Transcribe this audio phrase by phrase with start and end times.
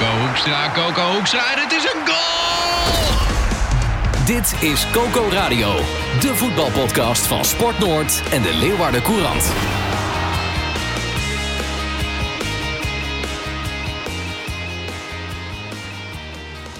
[0.00, 3.16] Coco Hoekstra, Coco Hoekstra en het is een goal!
[4.26, 5.74] Dit is Coco Radio,
[6.20, 9.52] de voetbalpodcast van Sport Noord en de Leeuwarden Courant.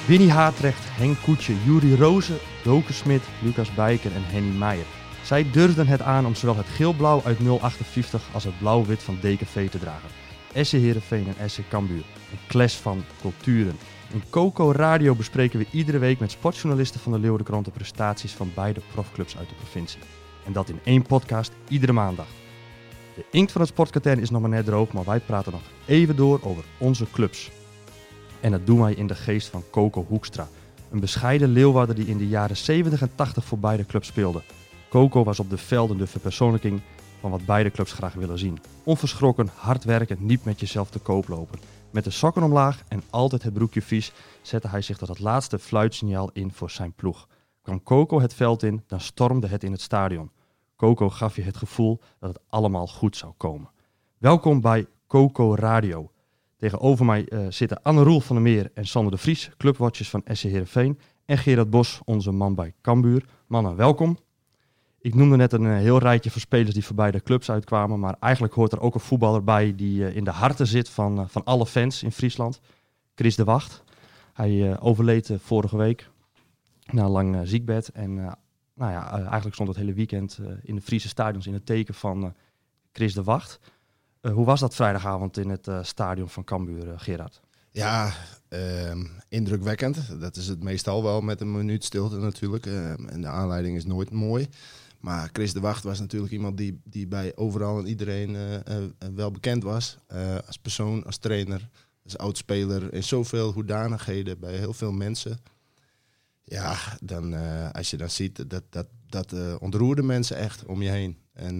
[0.06, 4.86] Winnie Haatrecht, Henk Koetje, Juri Rozen, Doken Smit, Lucas Bijker en Henny Meijer.
[5.22, 9.68] Zij durfden het aan om zowel het geel-blauw uit 058 als het blauw-wit van DKV
[9.68, 10.08] te dragen.
[10.54, 12.04] SC Heerenveen en SC Cambuur.
[12.30, 13.78] Een clash van culturen.
[14.12, 18.52] In Coco Radio bespreken we iedere week met sportjournalisten van de Leeuwardenkrant de prestaties van
[18.54, 20.00] beide profclubs uit de provincie.
[20.46, 22.26] En dat in één podcast iedere maandag.
[23.14, 26.16] De inkt van het sportkatern is nog maar net droog, maar wij praten nog even
[26.16, 27.50] door over onze clubs.
[28.40, 30.48] En dat doen wij in de geest van Coco Hoekstra.
[30.90, 34.42] Een bescheiden Leeuwarder die in de jaren 70 en 80 voor beide clubs speelde.
[34.88, 36.80] Coco was op de velden de verpersoonlijking
[37.20, 38.58] van wat beide clubs graag willen zien.
[38.84, 41.58] Onverschrokken, hard werken, niet met jezelf te koop lopen.
[41.90, 44.12] Met de sokken omlaag en altijd het broekje vies
[44.42, 47.28] zette hij zich tot het laatste fluitsignaal in voor zijn ploeg.
[47.62, 50.30] Kwam Coco het veld in, dan stormde het in het stadion.
[50.76, 53.70] Coco gaf je het gevoel dat het allemaal goed zou komen.
[54.18, 56.10] Welkom bij Coco Radio.
[56.56, 60.22] Tegenover mij uh, zitten Anne Roel van der Meer en Sander de Vries, clubwatchers van
[60.26, 60.98] SC Heerenveen.
[61.24, 63.24] En Gerard Bos, onze man bij Cambuur.
[63.46, 64.18] Mannen, welkom.
[65.02, 68.00] Ik noemde net een eh, heel rijtje van spelers die voorbij de clubs uitkwamen.
[68.00, 71.18] Maar eigenlijk hoort er ook een voetballer bij die uh, in de harten zit van,
[71.18, 72.60] uh, van alle fans in Friesland.
[73.14, 73.82] Chris de Wacht.
[74.32, 76.10] Hij overleed vorige week
[76.90, 77.88] na een lang ziekbed.
[77.88, 78.14] En
[78.74, 82.34] nou ja, eigenlijk stond het hele weekend in de Friese stadions in het teken van
[82.92, 83.58] Chris de Wacht.
[84.32, 87.40] hoe was dat vrijdagavond in het stadion van Cambuur, Gerard?
[87.70, 88.12] Ja,
[88.48, 90.20] ehm, indrukwekkend.
[90.20, 92.66] Dat is het meestal wel met een minuut stilte natuurlijk.
[92.66, 94.48] Ehm, en de aanleiding is nooit mooi.
[95.00, 98.60] Maar Chris de Wacht was natuurlijk iemand die, die bij overal en iedereen uh, uh,
[99.14, 99.96] wel bekend was.
[100.46, 101.68] Als persoon, als trainer,
[102.04, 102.94] als oudspeler.
[102.94, 105.38] In zoveel hoedanigheden bij heel veel mensen.
[106.44, 107.34] Ja, dan,
[107.72, 111.18] als je dan ziet, dat, dat, dat ontroerde mensen echt om je heen.
[111.32, 111.56] En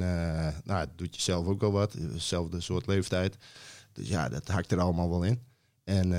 [0.65, 1.93] nou, het doet jezelf ook wel wat.
[1.93, 3.37] Hetzelfde soort leeftijd.
[3.93, 5.41] Dus ja, dat hakt er allemaal wel in.
[5.85, 6.11] En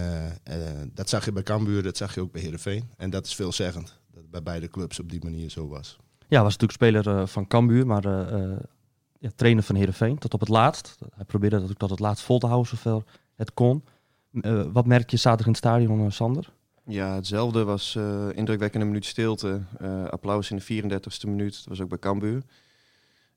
[0.93, 2.89] dat zag je bij Cambuur, dat zag je ook bij Heerenveen.
[2.97, 3.99] En dat is veelzeggend.
[4.11, 5.97] Dat het bij beide clubs op die manier zo was.
[6.31, 6.71] Ja, was natuurlijk
[7.03, 8.57] speler uh, van Cambuur, maar uh,
[9.19, 10.97] ja, trainer van Heerenveen tot op het laatst.
[11.15, 13.03] Hij probeerde dat tot het laatst vol te houden zover
[13.35, 13.83] het kon.
[14.73, 16.53] Wat merk je zaterdag in het stadion, Sander?
[16.85, 17.97] Ja, hetzelfde was
[18.33, 19.61] indrukwekkende minuut stilte.
[20.09, 22.43] applaus in de 34ste minuut, dat was ook bij Cambuur.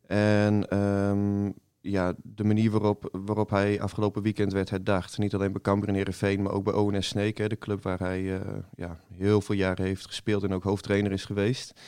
[0.06, 5.18] En um, ja, de manier waarop, waarop hij afgelopen weekend werd herdacht.
[5.18, 8.40] Niet alleen bij Cambuur en Heerenveen, maar ook bij ONS Sneek, de club waar hij
[8.76, 11.80] ja, heel veel jaren heeft gespeeld en ook hoofdtrainer is geweest.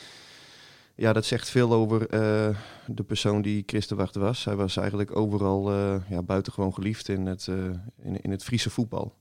[0.99, 4.45] Ja, dat zegt veel over uh, de persoon die Chris de Wacht was.
[4.45, 7.55] Hij was eigenlijk overal uh, ja, buitengewoon geliefd in het, uh,
[8.01, 9.13] in, in het Friese voetbal.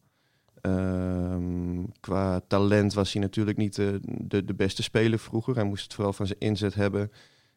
[0.60, 5.54] Ehm, qua talent was hij natuurlijk niet de, de, de, beste speler vroeger.
[5.54, 7.12] Hij moest het vooral van zijn inzet hebben.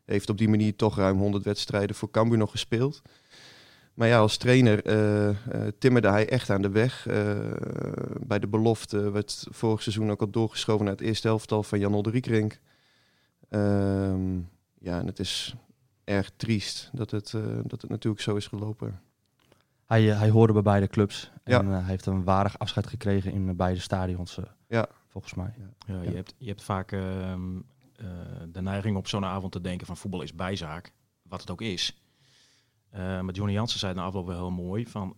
[0.05, 3.01] Heeft op die manier toch ruim 100 wedstrijden voor Cambuur nog gespeeld.
[3.93, 4.83] Maar ja, als trainer
[5.77, 7.07] timmerde hij echt aan de weg.
[8.19, 11.93] bij de belofte werd vorig seizoen ook al doorgeschoven naar het eerste helftal van Jan
[11.93, 12.59] Olderiekrink.
[13.49, 14.49] Um,
[14.79, 15.55] ja, en het is
[16.03, 19.01] erg triest dat het, uh, dat het natuurlijk zo is gelopen.
[19.85, 21.61] Hij, uh, hij hoorde bij beide clubs en ja.
[21.63, 24.87] uh, hij heeft een waardig afscheid gekregen in beide stadions, ja.
[25.07, 25.53] volgens mij.
[25.57, 25.93] Ja.
[25.93, 27.59] ja, je, hebt, je hebt vaak ehm,
[28.51, 32.01] de neiging op zo'n avond te denken van voetbal is bijzaak, wat het ook is.
[32.91, 35.17] maar Johnny Jansen zei na afloop wel heel mooi van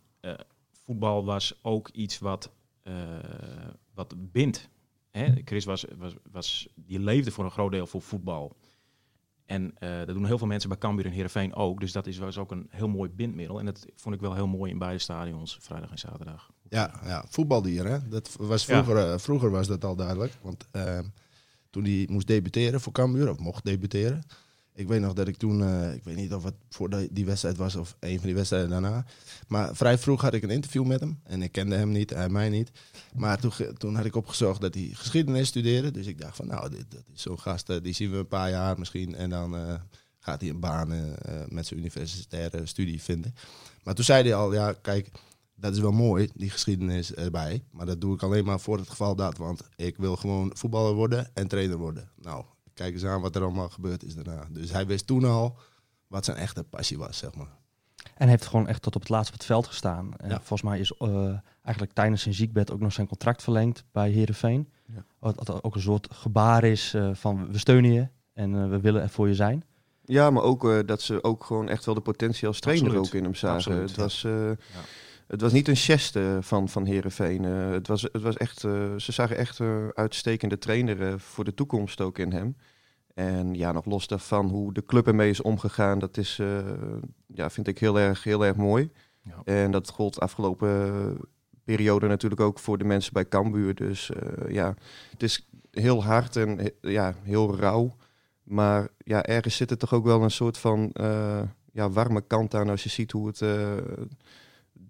[0.72, 2.52] voetbal was ook iets wat,
[3.94, 4.70] wat bindt.
[5.12, 8.56] Hè, Chris was, was, was, die leefde voor een groot deel voor voetbal.
[9.46, 11.80] En uh, dat doen heel veel mensen bij Cambuur en Heerenveen ook.
[11.80, 13.60] Dus dat is, was ook een heel mooi bindmiddel.
[13.60, 16.52] En dat vond ik wel heel mooi in beide stadions, vrijdag en zaterdag.
[16.70, 18.08] Ja, ja voetbaldier hè.
[18.08, 19.14] Dat was vroeger, ja.
[19.14, 20.34] uh, vroeger was dat al duidelijk.
[20.42, 21.00] Want uh,
[21.70, 24.24] toen hij moest debuteren voor Cambuur, of mocht debuteren...
[24.74, 27.58] Ik weet nog dat ik toen, uh, ik weet niet of het voor die wedstrijd
[27.58, 29.06] was of een van die wedstrijden daarna.
[29.48, 31.20] Maar vrij vroeg had ik een interview met hem.
[31.24, 32.72] En ik kende hem niet, hij mij niet.
[33.16, 35.92] Maar toen, toen had ik opgezocht dat hij geschiedenis studeerde.
[35.92, 38.50] Dus ik dacht van nou, dat is zo'n gast, uh, die zien we een paar
[38.50, 39.16] jaar misschien.
[39.16, 39.74] En dan uh,
[40.20, 41.16] gaat hij een baan
[41.50, 43.36] met zijn universitaire studie vinden.
[43.84, 45.12] Maar toen zei hij al, ja kijk,
[45.62, 47.64] dat is wel mooi, die geschiedenis erbij.
[47.72, 49.38] Maar dat doe ik alleen maar voor het geval dat.
[49.38, 52.10] Want ik wil gewoon voetballer worden en trainer worden.
[52.16, 54.48] Nou, kijk eens aan wat er allemaal gebeurd is daarna.
[54.50, 55.58] Dus hij wist toen al
[56.08, 57.60] wat zijn echte passie was, zeg maar.
[58.16, 60.14] En heeft gewoon echt tot op het laatst op het veld gestaan.
[60.18, 60.36] En Ja.
[60.38, 61.34] volgens mij is eh,
[61.64, 64.72] eigenlijk tijdens zijn ziekbed ook nog zijn contract verlengd bij Herenveen.
[64.86, 65.06] Ja.
[65.20, 68.80] Wat, wat ook een soort gebaar is eh, van we steunen je en eh, we
[68.80, 69.64] willen er voor je zijn.
[70.06, 73.08] Ja, maar ook eh, dat ze ook gewoon echt wel de potentie als trainer Absoluut.
[73.08, 73.56] ook in hem zagen.
[73.56, 74.02] Absoluut, het, ja.
[74.02, 74.52] was, eh,
[75.32, 77.44] het was niet een geste van, van Herenveen.
[77.44, 81.54] het, was, het was echt, eh, ze zagen echt een uitstekende trainer eh, voor de
[81.54, 82.56] toekomst ook in hem.
[83.14, 86.58] En ja, nog los daarvan hoe de club ermee is omgegaan, dat is, eh,
[87.28, 88.92] ja, vind ik heel erg, heel erg mooi.
[89.24, 89.42] Ja.
[89.44, 91.18] En dat gold afgelopen
[91.64, 93.76] periode natuurlijk ook voor de mensen bij Cambuur.
[93.76, 94.76] Dus eh, ja,
[95.12, 97.96] het is heel hard en ja, heel rauw.
[98.44, 101.42] Maar ja, ergens zit er toch ook wel een soort van eh,
[101.72, 103.78] ja, warme kant aan als je ziet hoe het eh,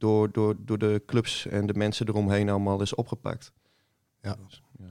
[0.01, 3.53] door, door, door de clubs en de mensen eromheen allemaal is opgepakt.
[4.21, 4.35] Ja.
[4.47, 4.85] Dus, ja.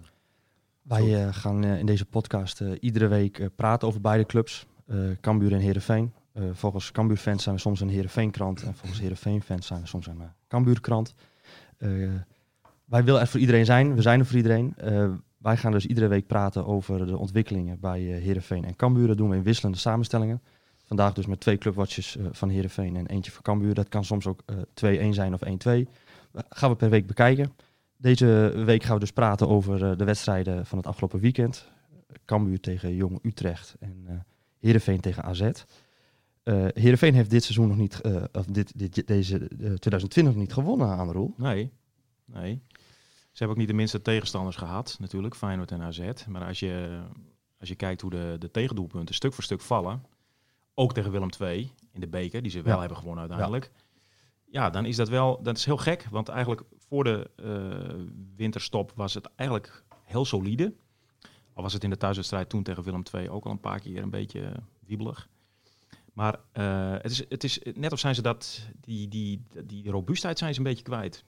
[0.83, 4.97] Wij eh, gaan eh, in deze podcast eh, iedere week praten over beide clubs, eh
[5.21, 6.13] Cambuur en Heerenveen.
[6.33, 10.21] Eh volgens Cambuur-fans zijn we soms een Heerenveen-krant en volgens Heerenveen-fans zijn we soms een
[10.21, 11.15] uh, Cambuur-krant.
[11.81, 11.89] Eh,
[12.85, 14.75] wij willen er voor iedereen zijn, we zijn er voor iedereen.
[14.77, 19.07] Eh, wij gaan dus iedere week praten over de ontwikkelingen bij uh, Heerenveen en Cambuur.
[19.07, 20.43] Dat doen we in wisselende samenstellingen.
[20.91, 23.75] Vandaag dus met twee clubwatches uh, van Heerenveen en eentje van Cambuur.
[23.75, 24.43] Dat kan soms ook
[24.83, 25.49] uh, 2-1 zijn of 1-2.
[25.49, 25.85] Uh,
[26.49, 27.53] gaan we per week bekijken.
[27.97, 31.71] Deze week gaan we dus praten over de wedstrijden van het afgelopen weekend.
[32.25, 34.15] Cambuur tegen Jong Utrecht en uh,
[34.59, 35.41] Heerenveen tegen AZ.
[35.41, 35.55] Uh,
[36.75, 38.01] Heerenveen heeft dit seizoen nog niet,
[38.33, 41.35] of dit, dit, deze uh, 2020 nog niet gewonnen aan de rol.
[41.37, 41.71] Nee,
[42.25, 42.63] nee.
[43.07, 46.11] Ze hebben ook niet de minste tegenstanders gehad, natuurlijk, Feyenoord en AZ.
[46.29, 47.01] Maar als je,
[47.61, 50.03] als je kijkt hoe de, de tegendoelpunten stuk voor stuk vallen,
[50.81, 52.81] ook tegen Willem II in de beker, die ze wel ja.
[52.81, 53.71] hebben gewonnen uiteindelijk.
[54.47, 54.63] Ja.
[54.63, 56.07] ja, dan is dat wel, dat is heel gek.
[56.11, 58.05] Want eigenlijk voor de uh,
[58.37, 60.75] winterstop was het eigenlijk heel solide.
[61.55, 64.03] Al was het in de thuiswedstrijd toen tegen Willem II ook al een paar keer
[64.03, 64.53] een beetje
[64.87, 65.29] wiebelig.
[66.13, 70.39] Maar uh, het, is, het is net of zijn ze dat, die, die, die robuustheid
[70.39, 71.25] zijn ze een beetje kwijt.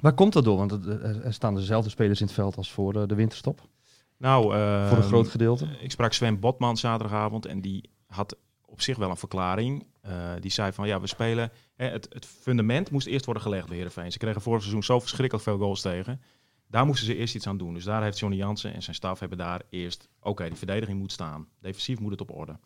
[0.00, 0.56] Waar komt dat door?
[0.56, 3.68] Want er staan dezelfde spelers in het veld als voor de winterstop.
[4.16, 5.66] Nou, uh, voor een groot gedeelte.
[5.80, 9.86] Ik sprak Sven Botman zaterdagavond en die had op zich wel een verklaring.
[10.06, 11.52] Uh, die zei van ja, we spelen.
[11.74, 14.12] Hè, het, het, fundament moest eerst worden gelegd bij Heerenveen.
[14.12, 16.20] Ze kregen vorig seizoen zo verschrikkelijk veel goals tegen.
[16.68, 17.74] Daar moesten ze eerst iets aan doen.
[17.74, 20.08] Dus daar heeft Johnny Jansen en zijn staf hebben daar eerst.
[20.18, 21.48] Oké, okay, die verdediging moet staan.
[21.60, 22.58] Defensief moet het op orde.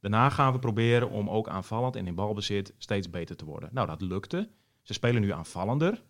[0.00, 3.68] Daarna gaan we proberen om ook aanvallend en in balbezit steeds beter te worden.
[3.72, 4.48] Nou, dat lukte.
[4.82, 6.02] Ze spelen nu aanvallender.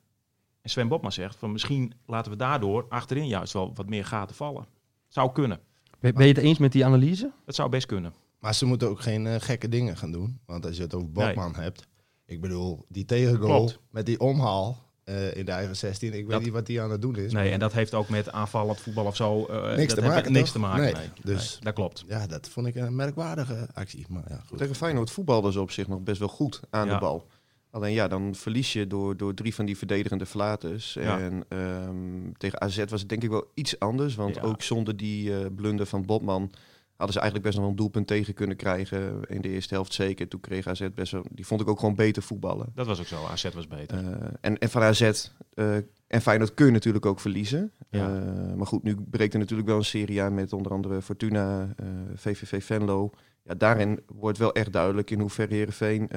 [0.63, 4.37] En Sven Botman zegt van misschien laten we daardoor achterin juist wel wat meer gaten
[4.37, 4.67] vallen.
[5.09, 5.61] Zou kunnen.
[6.01, 7.33] Ben, je het eens met die analyse?
[7.45, 8.13] Dat zou best kunnen.
[8.39, 10.41] Maar ze moeten ook geen uh, gekke dingen gaan doen.
[10.47, 11.63] Want als je het over Botman nee.
[11.63, 11.87] hebt.
[12.27, 13.79] Ik bedoel, die tegengoal Klopt.
[13.91, 16.13] met die omhaal uh, in de eigen 16.
[16.13, 17.33] Ik dat, weet niet wat die aan het doen is.
[17.33, 20.53] Nee, en dat heeft ook met aanvallend voetbal of zo uh, niks, te maken, niks
[20.53, 20.83] te maken.
[20.83, 20.93] Nee.
[20.93, 21.11] nee.
[21.23, 22.05] Dus nee, dat klopt.
[22.09, 24.07] Ja, dat vond ik een merkwaardige actie.
[24.09, 24.59] Maar ja, goed.
[24.59, 26.95] Tegen Feyenoord voetbalden ze op zich nog best wel goed aan ja.
[26.95, 27.27] de bal.
[27.71, 30.95] Alleen ja, dan verlies je door, door drie van die verdedigende flaters.
[30.95, 31.19] Ja.
[31.19, 34.15] En um, tegen AZ was het denk ik wel iets anders.
[34.15, 34.41] Want ja.
[34.41, 36.51] ook zonder die uh, blunder van Botman
[36.99, 39.21] hadden ze eigenlijk best nog wel een doelpunt tegen kunnen krijgen.
[39.29, 40.29] In de eerste helft zeker.
[40.29, 41.25] Toen kreeg AZ best wel...
[41.31, 42.73] Die vond ik ook gewoon beter voetballen.
[42.75, 43.25] Dat was ook zo.
[43.25, 44.03] AZ was beter.
[44.03, 44.11] Uh,
[44.41, 47.73] en, en van AZ uh, en Feyenoord kun je natuurlijk ook verliezen.
[47.91, 48.17] Ja.
[48.17, 51.75] Uh, maar goed, nu breekt er natuurlijk wel een serie aan met onder andere Fortuna,
[52.15, 53.11] VVV Venlo.
[53.43, 56.11] Ja, daarin wordt wel echt duidelijk in hoeverre Heerenveen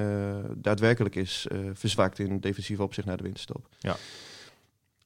[0.56, 3.68] daadwerkelijk is verzwakt in defensief opzicht naar de winterstop.
[3.78, 3.96] Ja.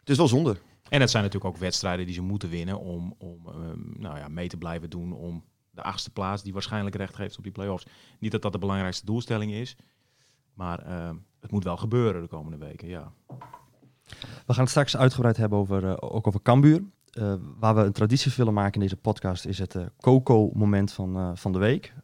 [0.00, 0.56] Het is wel zonde.
[0.88, 4.28] En het zijn natuurlijk ook wedstrijden die ze moeten winnen om, om um, nou ja,
[4.28, 5.44] mee te blijven doen om
[5.76, 7.86] de achtste plaats die waarschijnlijk recht geeft op die play-offs.
[8.18, 9.76] Niet dat dat de belangrijkste doelstelling is,
[10.54, 13.12] maar uh, het moet wel gebeuren de komende weken, ja.
[14.46, 16.82] We gaan het straks uitgebreid hebben over, uh, ook over Cambuur.
[17.12, 21.36] Uh, waar we een traditie willen maken in deze podcast is het uh, Coco-moment van,
[21.36, 21.94] van de week.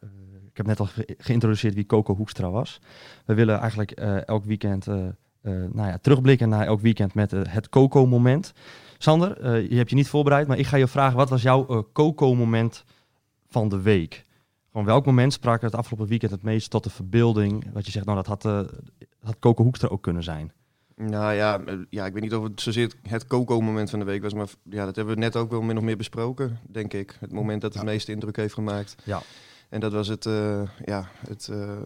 [0.50, 2.80] ik heb net al ge geïntroduceerd wie Coco Hoekstra was.
[3.24, 8.52] We willen eigenlijk elk weekend nou ja, terugblikken naar elk weekend met het Coco-moment.
[8.98, 12.84] Sander, je hebt je niet voorbereid, maar ik ga je vragen, wat was jouw Coco-moment
[13.52, 14.24] van de week?
[14.70, 17.72] Gewoon welk moment sprak het afgelopen weekend het meest tot de verbeelding?
[17.72, 18.60] Wat je zegt, nou dat had, uh,
[19.20, 20.52] had Coco Hoekstra ook kunnen zijn.
[20.96, 24.34] Nou ja, ja, ik weet niet of het zozeer het Coco-moment van de week was,
[24.34, 27.16] maar ja, dat hebben we net ook wel min of meer besproken, denk ik.
[27.20, 27.88] Het moment dat het ja.
[27.88, 28.96] meeste indruk heeft gemaakt.
[29.04, 29.22] Ja.
[29.68, 31.76] En dat was het, uh, ja, het, uh,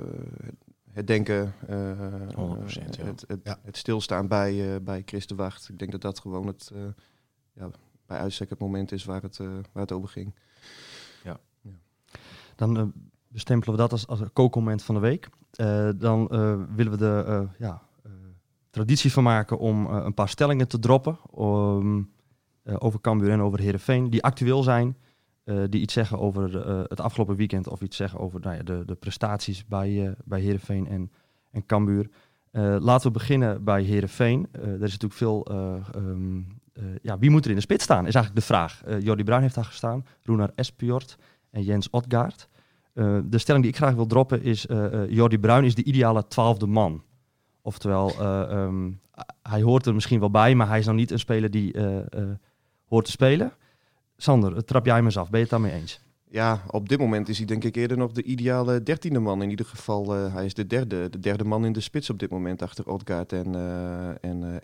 [0.93, 1.91] het denken, uh,
[2.31, 3.05] 100%, ja.
[3.05, 3.59] het, het, ja.
[3.63, 5.69] het, stilstaan bij, bij Chris de Wacht.
[5.69, 6.71] Ik denk dat dat gewoon het,
[7.53, 7.71] ja,
[8.07, 9.37] bij uitstek het moment is waar het,
[9.73, 10.35] waar het over ging.
[12.57, 12.83] Dan uh,
[13.29, 15.29] bestempelen we dat als, als kookmoment van de week.
[15.61, 17.83] Uh, dan uh, willen we de ja,
[18.77, 21.19] traditie van maken om eh, een paar stellingen te droppen
[22.63, 24.97] eh, over Cambuur en over Herenveen, die actueel zijn,
[25.45, 28.63] eh, die iets zeggen over eh, het afgelopen weekend of iets zeggen over nou ja,
[28.63, 31.11] de, de prestaties bij, eh bij en,
[31.51, 32.11] en Cambuur.
[32.51, 34.49] Eh, laten we beginnen bij Herenveen.
[34.53, 35.45] er is natuurlijk veel.
[35.45, 36.39] eh, ehm,
[36.73, 38.07] eh, ja, wie moet er in de spits staan?
[38.07, 38.83] Is eigenlijk de vraag.
[38.85, 41.17] Eh Jordi Bruin heeft daar gestaan, Runar Espjord
[41.57, 42.49] en Jens Otgaard.
[42.93, 46.27] Eh, de stelling die ik graag wil droppen is: eh, Jordi Bruin is de ideale
[46.29, 47.03] twaalfde man.
[47.63, 48.91] Oftewel, eh, ehm,
[49.43, 51.75] hij hoort er misschien wel bij, maar hij is nou niet een speler die
[52.87, 53.53] hoort te spelen.
[54.17, 55.31] Sander, trap jij hem eens af.
[55.31, 56.01] Ben je het daarmee eens?
[56.29, 59.43] Ja, op dit moment is hij denk ik eerder nog de ideale dertiende man.
[59.43, 62.31] In ieder geval, hij is de derde, de derde man in de spits op dit
[62.31, 63.55] moment achter Odgaard en,
[64.21, 64.61] en.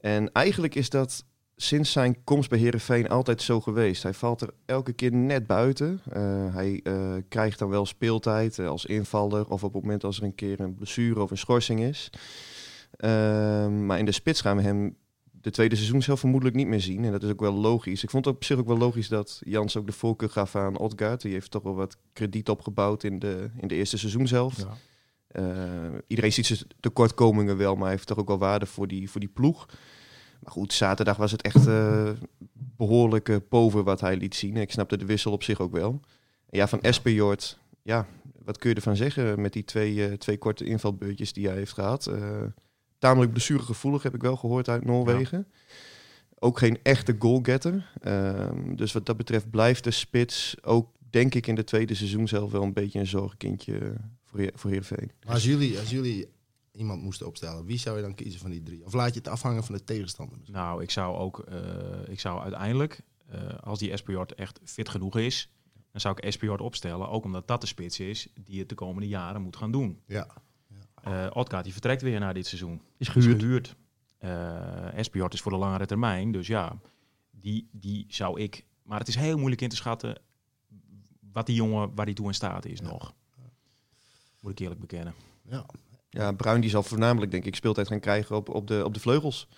[0.00, 1.24] En eigenlijk is dat
[1.62, 4.02] sinds zijn komst bij Herenveen altijd zo geweest.
[4.02, 6.00] Hij valt er elke keer net buiten.
[6.12, 10.18] Eh, hij eh, krijgt dan wel speeltijd eh, als invaller of op het moment als
[10.18, 12.10] er een keer een blessure of een schorsing is.
[12.96, 14.96] Ehm, maar in de spits gaan we hem
[15.30, 17.04] de tweede seizoen zelf vermoedelijk niet meer zien.
[17.04, 18.02] En dat is ook wel logisch.
[18.02, 20.78] Ik vond het op zich ook wel logisch dat Jans ook de voorkeur gaf aan
[20.78, 21.20] Odgaard.
[21.20, 24.66] Die heeft toch wel wat krediet opgebouwd in de, in de eerste seizoen zelf.
[25.30, 25.44] Eh,
[26.06, 29.20] iedereen ziet zijn tekortkomingen wel, maar hij heeft toch ook wel waarde voor die, voor
[29.20, 29.66] die ploeg.
[30.42, 32.10] Maar goed, zaterdag was het echt eh
[32.80, 34.56] behoorlijk eh, pover wat hij liet zien.
[34.56, 36.00] Ik snapte de wissel op zich ook wel.
[36.48, 38.06] En ja, van Espejord, ja,
[38.44, 41.72] wat kun je ervan zeggen met die twee, eh, twee korte invalbeurtjes die hij heeft
[41.72, 42.06] gehad?
[42.06, 42.42] Eh,
[42.98, 45.46] tamelijk blessuregevoelig heb ik wel gehoord uit Noorwegen.
[46.38, 47.90] Ook geen echte goalgetter.
[48.00, 52.28] Ehm, dus wat dat betreft blijft de spits ook, denk ik, in de tweede seizoen
[52.28, 53.94] zelf wel een beetje een zorgkindje
[54.24, 55.10] voor, voor Heerenveen.
[55.24, 56.28] Maar als jullie, als jullie
[56.80, 58.84] iemand moesten opstellen, wie zou je dan kiezen van die drie?
[58.84, 60.38] Of laat je het afhangen van de tegenstander?
[60.46, 65.16] Nou, ik zou ook, eh, ik zou uiteindelijk, eh, als die Espejord echt fit genoeg
[65.16, 65.50] is,
[65.92, 67.08] dan zou ik Espejord opstellen.
[67.08, 70.00] Ook omdat dat de spits is die het de komende jaren moet gaan doen.
[70.06, 70.26] Ja.
[71.02, 72.82] Eh Odgaard die vertrekt weer na dit seizoen.
[72.96, 73.76] Is Is gehuurd.
[74.18, 76.32] Eh Espejord is voor de langere termijn.
[76.32, 76.80] Dus ja,
[77.30, 78.64] die, die zou ik...
[78.82, 80.20] Maar het is heel moeilijk in te schatten
[81.32, 83.14] wat die jongen, waar die toe in staat is nog.
[84.40, 85.14] Moet ik eerlijk bekennen.
[85.42, 85.66] Ja.
[86.10, 89.00] Ja, Bruin die zal voornamelijk, denk ik, speeltijd gaan krijgen op, op, de, op de
[89.00, 89.48] vleugels.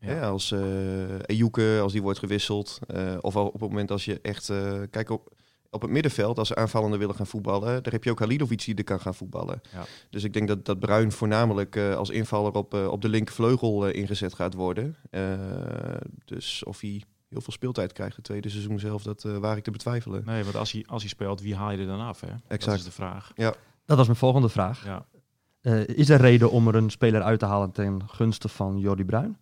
[0.00, 0.12] Ja.
[0.14, 0.28] Ja.
[0.28, 2.78] als eh Ejuke, als die wordt gewisseld.
[2.86, 4.48] eh, of op het moment als je echt...
[4.48, 5.32] eh, kijk, op,
[5.70, 7.82] op het middenveld, als ze aanvallenden willen gaan voetballen...
[7.82, 9.60] daar heb je ook Halilovic die er kan gaan voetballen.
[9.72, 9.84] Ja.
[10.10, 13.86] Dus ik denk dat, dat Bruin voornamelijk eh, als invaller op, eh, op de linkervleugel
[13.88, 14.96] ingezet gaat worden.
[15.10, 15.32] Eh,
[16.24, 19.70] dus of hij heel veel speeltijd krijgt het tweede seizoen zelf, dat waar ik te
[19.70, 20.22] betwijfelen.
[20.24, 22.20] Nee, want als hij, als hij speelt, wie haal je er dan af?
[22.20, 22.26] Hè?
[22.28, 22.78] Dat Exact.
[22.78, 23.32] is de vraag.
[23.86, 24.84] Dat was mijn volgende vraag.
[24.84, 25.06] Ja.
[25.64, 29.04] Eh, is er reden om er een speler uit te halen ten gunste van Jordi
[29.04, 29.38] Bruin?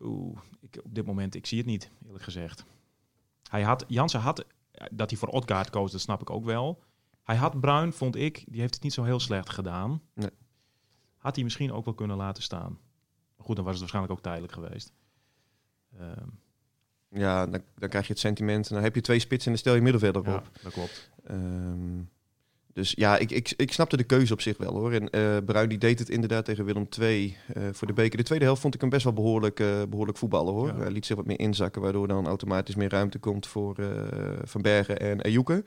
[0.00, 2.64] Oeh, ik, op dit moment, ik zie het niet, eerlijk gezegd.
[3.48, 6.82] Hij had, Jansen had, eh, dat hij voor Odgaard koos, dat snap ik ook wel.
[7.22, 10.02] Hij had Bruin, vond ik, die heeft het niet zo heel slecht gedaan.
[10.14, 10.30] Nee.
[11.16, 12.78] Had hij misschien ook wel kunnen laten staan.
[13.36, 14.92] Maar goed, dan was het waarschijnlijk ook tijdelijk geweest.
[15.98, 16.26] Ehm,
[17.08, 18.68] Ja, dan, dan krijg je het sentiment.
[18.68, 20.48] En dan heb je twee spitsen en dan stel je middenvelder ja, op.
[20.62, 21.10] dat klopt.
[21.24, 21.98] Ehm,
[22.72, 24.92] dus ja, ik, ik, ik snapte de keuze op zich wel hoor.
[24.92, 28.16] En eh, Bruin die deed het inderdaad tegen Willem II eh, voor de beker.
[28.16, 30.66] De tweede helft vond ik hem best wel behoorlijk, eh, behoorlijk voetballen hoor.
[30.66, 30.76] Ja.
[30.76, 33.76] Hij liet zich wat meer inzakken, waardoor dan automatisch meer ruimte komt voor
[34.44, 35.64] Van Bergen en Ejuke.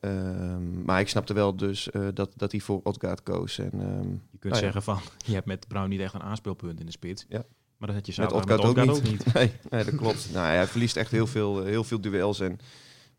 [0.00, 3.58] Ehm, maar ik snapte wel dus dat, dat hij voor Odgaard koos.
[3.58, 4.60] En, ehm, Je kunt Nou ja.
[4.60, 7.26] zeggen van, je hebt met Bruin niet echt een aanspeelpunt in de spits.
[7.28, 7.44] Ja.
[7.76, 9.24] Maar dat had je Met zaterdag Odgaard ook niet.
[9.34, 10.28] Nee, nee, dat klopt.
[10.32, 12.40] nou, hij verliest echt heel veel, heel veel duels.
[12.40, 12.58] En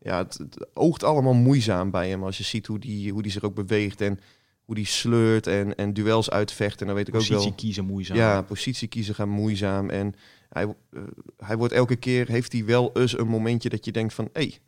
[0.02, 2.24] ja, het, het oogt allemaal moeizaam bij hem.
[2.24, 4.20] Als je ziet hoe die, hoe die zich ook beweegt en
[4.64, 6.80] hoe die sleurt en, en duels uitvecht.
[6.80, 7.54] En dan weet ik ook Positie wel...
[7.54, 8.16] kiezen moeizaam.
[8.16, 9.90] Ja, positie kiezen gaan moeizaam.
[9.90, 10.14] En
[10.48, 11.00] hij, eh,
[11.36, 14.28] hij wordt elke keer, heeft hij wel eens een momentje dat je denkt van...
[14.32, 14.58] hé, hey,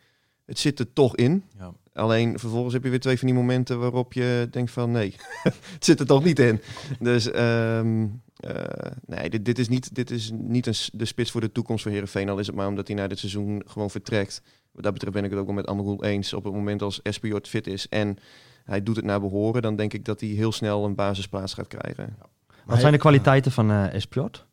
[0.47, 1.45] het zit er toch in.
[1.59, 1.73] Ja.
[1.93, 4.91] Alleen vervolgens heb je weer twee van die momenten waarop je denkt van...
[4.91, 5.15] nee,
[5.75, 6.61] het zit er toch niet in.
[7.01, 11.41] Dus ehm, eh, nee, dit, dit is niet, dit is niet een, de spits voor
[11.41, 12.29] de toekomst voor Herenveen.
[12.29, 14.43] Al is het maar omdat hij na dit seizoen gewoon vertrekt.
[14.75, 16.33] Wat dat betreft ben ik het ook wel met Amroel eens.
[16.33, 18.17] Op het moment als Espejord fit is en
[18.65, 19.63] hij doet het naar behoren...
[19.63, 22.17] dan denk ik dat hij heel snel een basisplaats gaat krijgen.
[22.65, 24.47] Wat zijn de kwaliteiten van eh Espjord?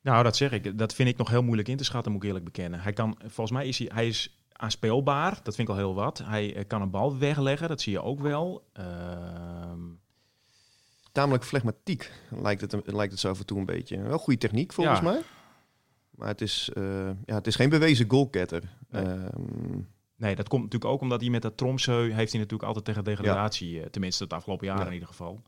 [0.00, 0.78] Nou, dat zeg ik.
[0.78, 2.80] Dat vind ik nog heel moeilijk in te schatten, moet ik eerlijk bekennen.
[2.80, 5.40] Hij kan, volgens mij is hij, hij is aanspeelbaar.
[5.42, 6.18] Dat vind ik al heel wat.
[6.24, 8.64] Hij eh, kan een bal wegleggen, dat zie je ook wel.
[8.72, 9.80] Ehm,
[11.12, 14.02] tamelijk flegmatiek, lijkt het, lijkt het zo af en toe een beetje.
[14.02, 15.04] Wel goede techniek volgens Ja.
[15.04, 15.20] mij.
[16.22, 18.76] Maar het is, eh, ja, het is geen bewezen goalgetter.
[18.90, 19.02] Nee.
[19.04, 19.80] Ehm,
[20.16, 23.04] nee, dat komt natuurlijk ook omdat hij met dat Tromsø heeft hij natuurlijk altijd tegen
[23.04, 24.86] degradatie, eh, tenminste het afgelopen jaar Ja.
[24.86, 25.42] in ieder geval,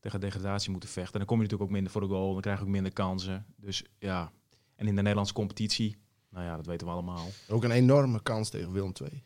[0.00, 1.12] tegen degradatie moeten vechten.
[1.12, 2.92] En dan kom je natuurlijk ook minder voor de goal, dan krijg je ook minder
[2.92, 3.46] kansen.
[3.56, 4.32] Dus ja,
[4.76, 5.96] en in de Nederlandse competitie,
[6.30, 7.26] nou ja, dat weten we allemaal.
[7.48, 9.22] Ook een enorme kans tegen Willem II.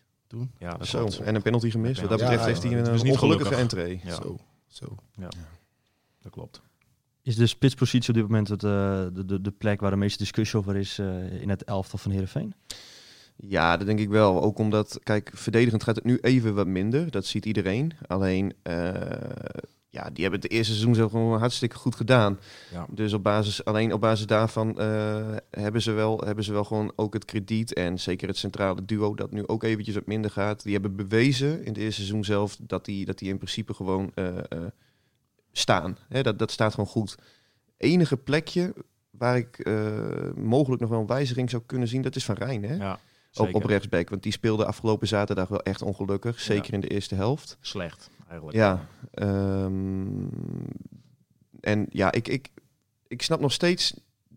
[0.58, 1.20] Ja, dat zo, klopt.
[1.20, 2.00] en een penalty gemist.
[2.00, 3.58] Wat dat Ja, betreft ja, heeft hij ja, een niet ongelukkige gelukkig.
[3.58, 4.00] entree.
[4.04, 4.14] Ja.
[4.14, 4.96] Zo, zo.
[6.20, 6.62] dat klopt.
[7.22, 8.70] Is de spitspositie op dit moment het, eh,
[9.12, 12.10] de, de, de plek waar de meeste discussie over is eh, in het elftal van
[12.10, 12.54] Heerenveen?
[13.36, 14.42] Ja, dat denk ik wel.
[14.42, 17.10] Ook omdat, kijk, verdedigend gaat het nu even wat minder.
[17.10, 17.92] Dat ziet iedereen.
[18.06, 18.94] Alleen, eh,
[19.92, 22.38] ja, die hebben het eerste seizoen zo gewoon hartstikke goed gedaan.
[22.72, 22.86] Ja.
[22.90, 26.92] Dus op basis, alleen op basis daarvan eh, hebben, ze wel, hebben ze wel gewoon
[26.96, 27.72] ook het krediet.
[27.72, 30.62] En zeker het centrale duo dat nu ook eventjes wat minder gaat.
[30.62, 34.10] Die hebben bewezen in het eerste seizoen zelf dat die, dat die in principe gewoon
[34.14, 34.44] eh, eh,
[35.52, 35.98] staan.
[36.08, 37.14] Hè, dat, dat staat gewoon goed.
[37.76, 38.74] Enige plekje
[39.10, 42.64] waar ik eh, mogelijk nog wel een wijziging zou kunnen zien, dat is van Rijn.
[42.64, 42.74] Hè?
[42.74, 43.54] Ja, op, zeker.
[43.54, 44.08] op rechtsback.
[44.08, 46.40] Want die speelde afgelopen zaterdag wel echt ongelukkig.
[46.40, 47.56] Zeker in de eerste helft.
[47.60, 48.56] Slecht, eigenlijk.
[48.56, 48.86] Ja.
[49.12, 50.26] ehm,
[51.60, 52.48] en ja, ik, ik,
[53.06, 53.94] ik snap nog steeds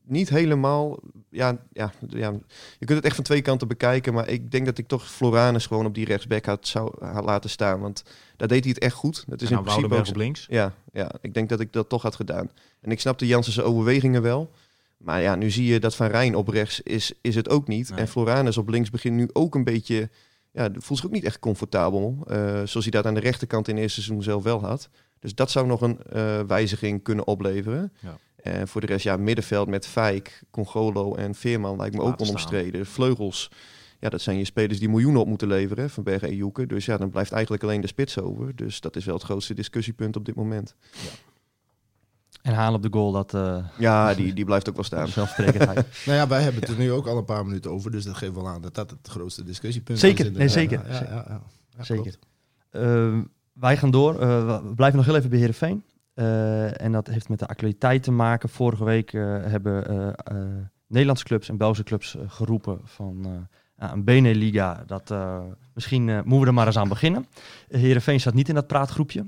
[0.08, 1.00] niet helemaal.
[1.30, 2.32] Ja, ja, ja,
[2.80, 4.14] je kunt het echt van twee kanten bekijken.
[4.14, 7.50] Maar ik denk dat ik toch Floranus gewoon op die rechtsback had, zou had laten
[7.50, 7.80] staan.
[7.80, 8.04] Want
[8.38, 9.24] daar deed hij het echt goed.
[9.28, 10.46] Dat is in nou principe ook op links.
[10.50, 12.50] ja, ja, ik denk dat ik dat toch had gedaan.
[12.82, 14.52] En ik snapte Jansen's overwegingen wel.
[14.98, 17.90] Maar ja, nu zie je dat Van Rijn op rechts is, is het ook niet.
[17.90, 18.00] Nee.
[18.00, 20.10] En Floranus op links begint nu ook een beetje...
[20.52, 22.18] Ja, voelt zich ook niet echt comfortabel.
[22.28, 24.90] eh, zoals hij dat aan de rechterkant in het eerste seizoen zelf wel had.
[25.20, 27.94] Dus dat zou nog een eh, wijziging kunnen opleveren.
[28.00, 28.18] Ja.
[28.46, 32.86] En voor de rest, ja, middenveld met Fijk, Congolo en Veerman lijkt me ook onomstreden.
[32.86, 33.52] Vleugels,
[34.00, 35.84] ja, dat zijn je spelers die miljoenen op moeten leveren.
[35.84, 36.68] hè, Van Bergen en Joeken.
[36.68, 38.56] Dus ja, dan blijft eigenlijk alleen de spits over.
[38.56, 40.76] Dus dat is wel het grootste discussiepunt op dit moment.
[42.42, 45.08] En Haan op de goal, dat eh Ja, die, die blijft ook wel staan.
[45.08, 45.86] zelfsprekendheid.
[46.06, 48.16] Nou ja, wij hebben het er nu ook al een paar minuten over, dus dat
[48.16, 50.32] geeft wel aan dat dat het grootste discussiepunt Zeker, is.
[50.32, 50.88] nee, inderdaad.
[50.90, 51.08] zeker.
[51.08, 51.42] Ja, ja, ja, ja.
[51.78, 52.04] Ja, Zeker.
[52.04, 52.20] klopt.
[52.70, 53.20] Eh,
[53.54, 54.20] wij gaan door.
[54.22, 55.84] Eh, we blijven nog heel even bij Heerenveen.
[56.16, 58.50] Eh, en dat heeft met de actualiteit te maken.
[58.50, 60.36] Vorige week eh, hebben eh,
[60.88, 64.84] Nederlandse clubs en Belgische clubs geroepen van een Beneliga.
[64.86, 65.14] Dat,
[65.74, 67.26] misschien moeten we er maar eens aan beginnen.
[67.70, 69.26] Uh, Heerenveen staat niet in dat praatgroepje.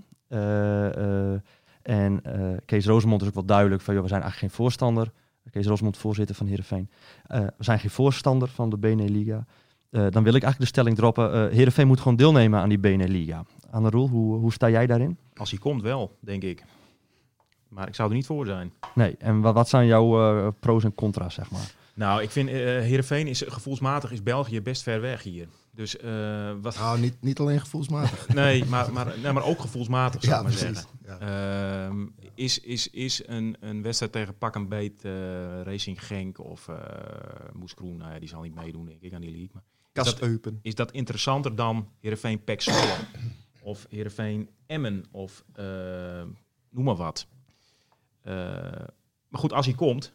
[1.82, 2.22] En
[2.66, 5.12] Kees Rosemond is ook wel duidelijk van, joh, we zijn eigenlijk geen voorstander.
[5.52, 6.90] Kees Rosemond, voorzitter van Heerenveen.
[7.28, 9.46] Eh, we zijn geen voorstander van de Beneliga.
[9.90, 11.34] Dan wil ik eigenlijk de stelling droppen.
[11.34, 13.44] eh Heerenveen moet gewoon deelnemen aan die Beneliga.
[13.72, 15.18] Anne Roel, hoe, hoe sta jij daarin?
[15.34, 16.64] Als hij komt wel, denk ik.
[17.70, 18.74] Maar ik zou er niet voor zijn.
[18.94, 21.76] Nee, en wat, wat zijn jouw eh, pro's en contra's, zeg maar?
[21.94, 25.48] Nou, ik vind eh Heerenveen is gevoelsmatig is België best ver weg hier.
[25.78, 26.76] Dus eh, wat...
[26.76, 28.28] Nou, niet, niet alleen gevoelsmatig.
[28.34, 30.88] Nee, maar, maar, nee, maar ook gevoelsmatig zou ja, ik maar precies.
[31.06, 31.20] zeggen.
[31.26, 31.88] Ja.
[31.88, 35.12] Ehm, is is, is een, een wedstrijd tegen pak en beet eh,
[35.62, 36.76] Racing Genk of eh
[37.54, 39.50] Moes Kroen, nou ja, die zal niet meedoen denk ik aan die league.
[39.54, 39.64] Maar
[40.06, 42.96] is, dat, is dat interessanter dan Heerenveen Pek Zwolle
[43.72, 45.44] of Heerenveen Emmen of
[46.70, 47.28] noem maar wat.
[48.28, 48.34] Eh,
[49.28, 50.14] maar goed, als hij komt,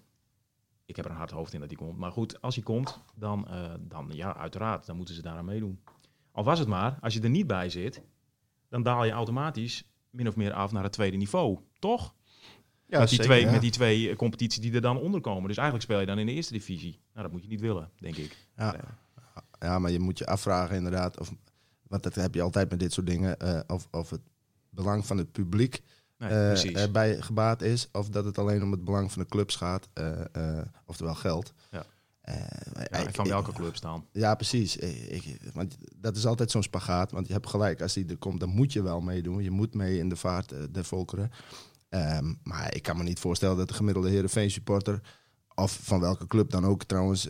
[0.84, 3.00] ik heb er een hard hoofd in dat hij komt, maar goed, als hij komt,
[3.14, 5.82] dan, eh, dan ja, uiteraard, dan moeten ze daaraan meedoen.
[6.30, 8.02] Al was het maar, als je er niet bij zit,
[8.68, 12.14] dan daal je automatisch min of meer af naar het tweede niveau, toch?
[12.86, 13.50] Ja, met, die zeker, twee, ja.
[13.50, 15.48] met die twee eh, competities die er dan onder komen.
[15.48, 17.00] Dus eigenlijk speel je dan in de eerste divisie.
[17.12, 18.48] Nou, dat moet je niet willen, denk ik.
[18.56, 18.76] Ja.
[19.58, 21.32] ja, maar je moet je afvragen inderdaad, of,
[21.82, 24.22] want dat heb je altijd met dit soort dingen, eh, of, of het
[24.70, 25.82] belang van het publiek
[26.28, 29.56] Nee, eh, erbij gebaat is, of dat het alleen om het belang van de clubs
[29.56, 30.20] gaat, eh,
[30.58, 31.52] eh, oftewel geld.
[31.70, 31.84] Ja.
[32.24, 32.34] Ja,
[32.82, 34.06] ik- en van ik- welke clubs dan?
[34.12, 34.76] Ja, precies.
[34.76, 37.10] Ik, want dat is altijd zo'n spagaat.
[37.10, 39.42] Want je hebt gelijk, als die er komt, dan moet je wel meedoen.
[39.42, 41.30] Je moet mee in de vaart eh, der volkeren.
[41.88, 45.00] Ehm, maar ik kan me niet voorstellen dat de gemiddelde Heerenveen supporter...
[45.54, 47.28] of van welke club dan ook trouwens,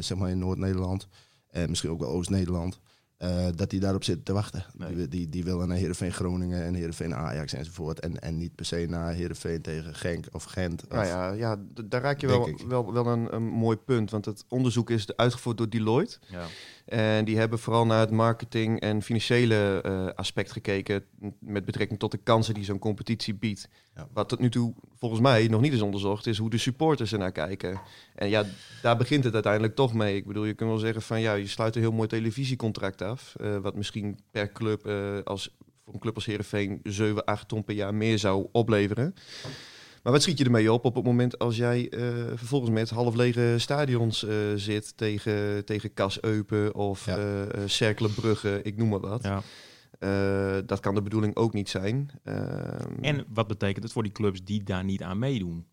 [0.00, 1.08] zeg maar in Noord-Nederland...
[1.48, 2.80] en misschien ook wel Oost-Nederland...
[3.24, 4.64] eh, dat die daarop zit te wachten.
[4.76, 4.94] Nee.
[4.94, 8.00] Die, die, die willen naar Heerenveen Groningen en Heerenveen Ajax enzovoort.
[8.00, 10.88] En, en niet per se naar Heerenveen tegen Genk of Gent.
[10.88, 14.10] Nou ja, ja daar raak je wel, wel, wel een, een mooi punt.
[14.10, 16.18] Want het onderzoek is uitgevoerd door Deloitte.
[16.26, 16.46] Ja.
[16.84, 21.04] En die hebben vooral naar het marketing en financiële eh, aspect gekeken.
[21.38, 23.68] Met betrekking tot de kansen die zo'n competitie biedt.
[23.94, 24.08] Ja.
[24.12, 27.32] Wat tot nu toe volgens mij nog niet is onderzocht, is hoe de supporters ernaar
[27.32, 27.80] kijken.
[28.14, 28.44] En ja,
[28.82, 30.16] daar begint het uiteindelijk toch mee.
[30.16, 33.34] Ik bedoel, je kunt wel zeggen van ja, je sluit een heel mooi televisiecontract af.
[33.40, 37.64] eh, wat misschien per club, eh, als, voor een club als Heerenveen, 7, 8 ton
[37.64, 39.14] per jaar meer zou opleveren.
[40.04, 42.00] Maar wat schiet je ermee op op het moment als jij eh,
[42.34, 47.16] vervolgens met half lege stadions eh, zit tegen, tegen Kas Eupen of Ja.
[47.16, 49.22] eh eh, Cerkelen Brugge, ik noem maar wat.
[49.22, 49.42] Ja.
[49.98, 52.10] Eh, dat kan de bedoeling ook niet zijn.
[52.24, 55.64] Ehm, En wat betekent het voor die clubs die daar niet aan meedoen?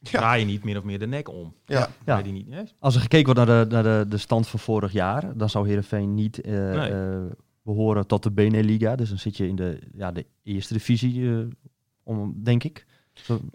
[0.00, 0.10] Ja.
[0.18, 1.54] Draai je niet min of meer de nek om?
[1.66, 2.74] ja, Die niet?
[2.78, 5.66] Als er gekeken wordt naar de, naar de, de stand van vorig jaar, dan zou
[5.68, 6.90] Heerenveen niet eh, Nee.
[6.90, 7.20] eh,
[7.62, 8.96] behoren tot de Beneliga.
[8.96, 11.48] Dus dan zit je in de, ja, de eerste divisie,
[12.02, 12.86] om, denk ik.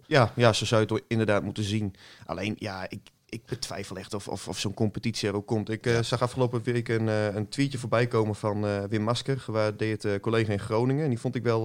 [0.06, 1.96] Ja, ja, zo zou je het inderdaad moeten zien.
[2.26, 3.02] Alleen, ja, ik,
[3.34, 5.70] ik betwijfel echt of, of, of zo'n competitie er ook komt.
[5.70, 9.40] Ik eh, zag afgelopen week een, eh, een tweetje voorbij komen van eh, Wim Masker,
[9.40, 11.04] gewaardeerd collega in Groningen.
[11.04, 11.64] En die vond ik wel,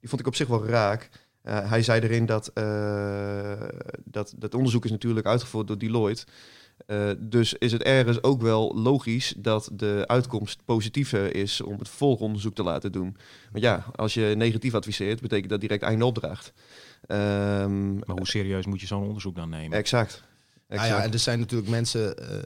[0.00, 1.08] die vond ik op zich wel raak.
[1.42, 2.50] Hij zei erin dat,
[4.04, 6.24] dat dat onderzoek is natuurlijk uitgevoerd door Deloitte.
[6.86, 11.88] Eh, dus is het ergens ook wel logisch dat de uitkomst positiever is om het
[11.88, 13.16] volgonderzoek te laten doen.
[13.52, 16.52] Want ja, als je negatief adviseert, betekent dat direct einde opdracht.
[17.06, 19.78] Ehm, Maar hoe serieus moet je zo'n onderzoek dan nemen?
[19.78, 20.22] exact.
[20.68, 22.38] Nou ja, en er zijn natuurlijk mensen eh,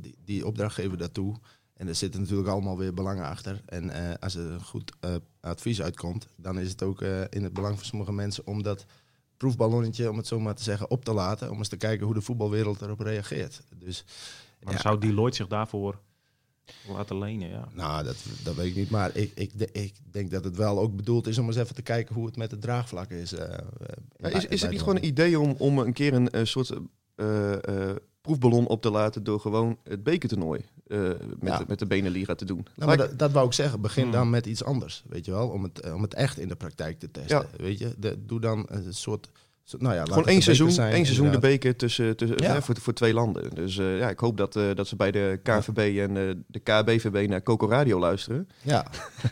[0.00, 1.36] die, die opdracht geven daartoe.
[1.76, 3.62] En er zitten natuurlijk allemaal weer belangen achter.
[3.66, 7.42] En eh, als er een goed eh, advies uitkomt, dan is het ook eh, in
[7.42, 8.86] het belang van sommige mensen om dat
[9.44, 11.50] proefballonnetje, om het zo maar te zeggen, op te laten.
[11.50, 13.62] Om eens te kijken hoe de voetbalwereld erop reageert.
[13.76, 14.04] Dus
[14.62, 15.98] Maar ja, zou Deloitte zich daarvoor
[16.88, 17.48] laten lenen?
[17.48, 17.68] Ja.
[17.72, 18.90] nou, dat, dat weet ik niet.
[18.90, 21.74] Maar ik, ik, de- ik denk dat het wel ook bedoeld is om eens even
[21.74, 23.32] te kijken hoe het met het draagvlak is.
[23.32, 23.58] eh, eh,
[24.16, 26.72] Ja, is, is het niet gewoon een idee om, om een keer een, soort
[28.20, 31.58] proefballon op te laten door gewoon het bekertoernooi eh, met, Ja.
[31.58, 32.66] de, met de Beneliga te doen?
[32.76, 33.80] Nou, maar dat, dat wou ik zeggen.
[33.80, 34.12] Begin Hmm.
[34.12, 35.48] dan met iets anders, weet je wel.
[35.48, 37.38] Om het, eh, om het echt in de praktijk te testen.
[37.38, 37.64] Ja.
[37.64, 39.30] Weet je, de, doe dan een soort...
[39.78, 42.52] nou ja, Gewoon één seizoen, zijn, één seizoen de beker tussen, tussen, Ja.
[42.52, 43.54] hè, voor, voor twee landen.
[43.54, 46.58] Dus eh, ja, ik hoop dat, eh, dat ze bij de KVB en eh, de
[46.58, 48.48] KBVB naar Coco Radio luisteren.
[48.62, 48.86] Ja,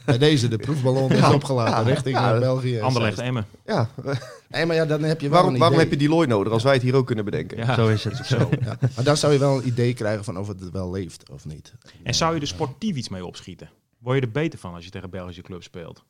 [0.05, 1.33] bij deze de proefballon is Ja.
[1.35, 1.93] opgelaten Ja.
[1.93, 2.35] richting Ja.
[2.35, 2.81] eh, België.
[2.81, 3.19] Anderlecht.
[3.19, 3.47] Emmen.
[3.67, 3.89] Ja,
[4.67, 6.63] maar ja, dan heb je wel waarom, een waarom heb je die looi nodig als
[6.63, 7.57] wij het hier ook kunnen bedenken?
[7.57, 7.75] Ja.
[7.75, 8.17] Zo is het.
[8.27, 8.49] Zo.
[8.65, 11.45] Ja, maar dan zou je wel een idee krijgen van of het wel leeft of
[11.45, 11.73] niet.
[12.03, 13.71] En zou je er sportief iets mee opschieten?
[13.99, 16.05] Word je er beter van als je tegen Belgische clubs speelt?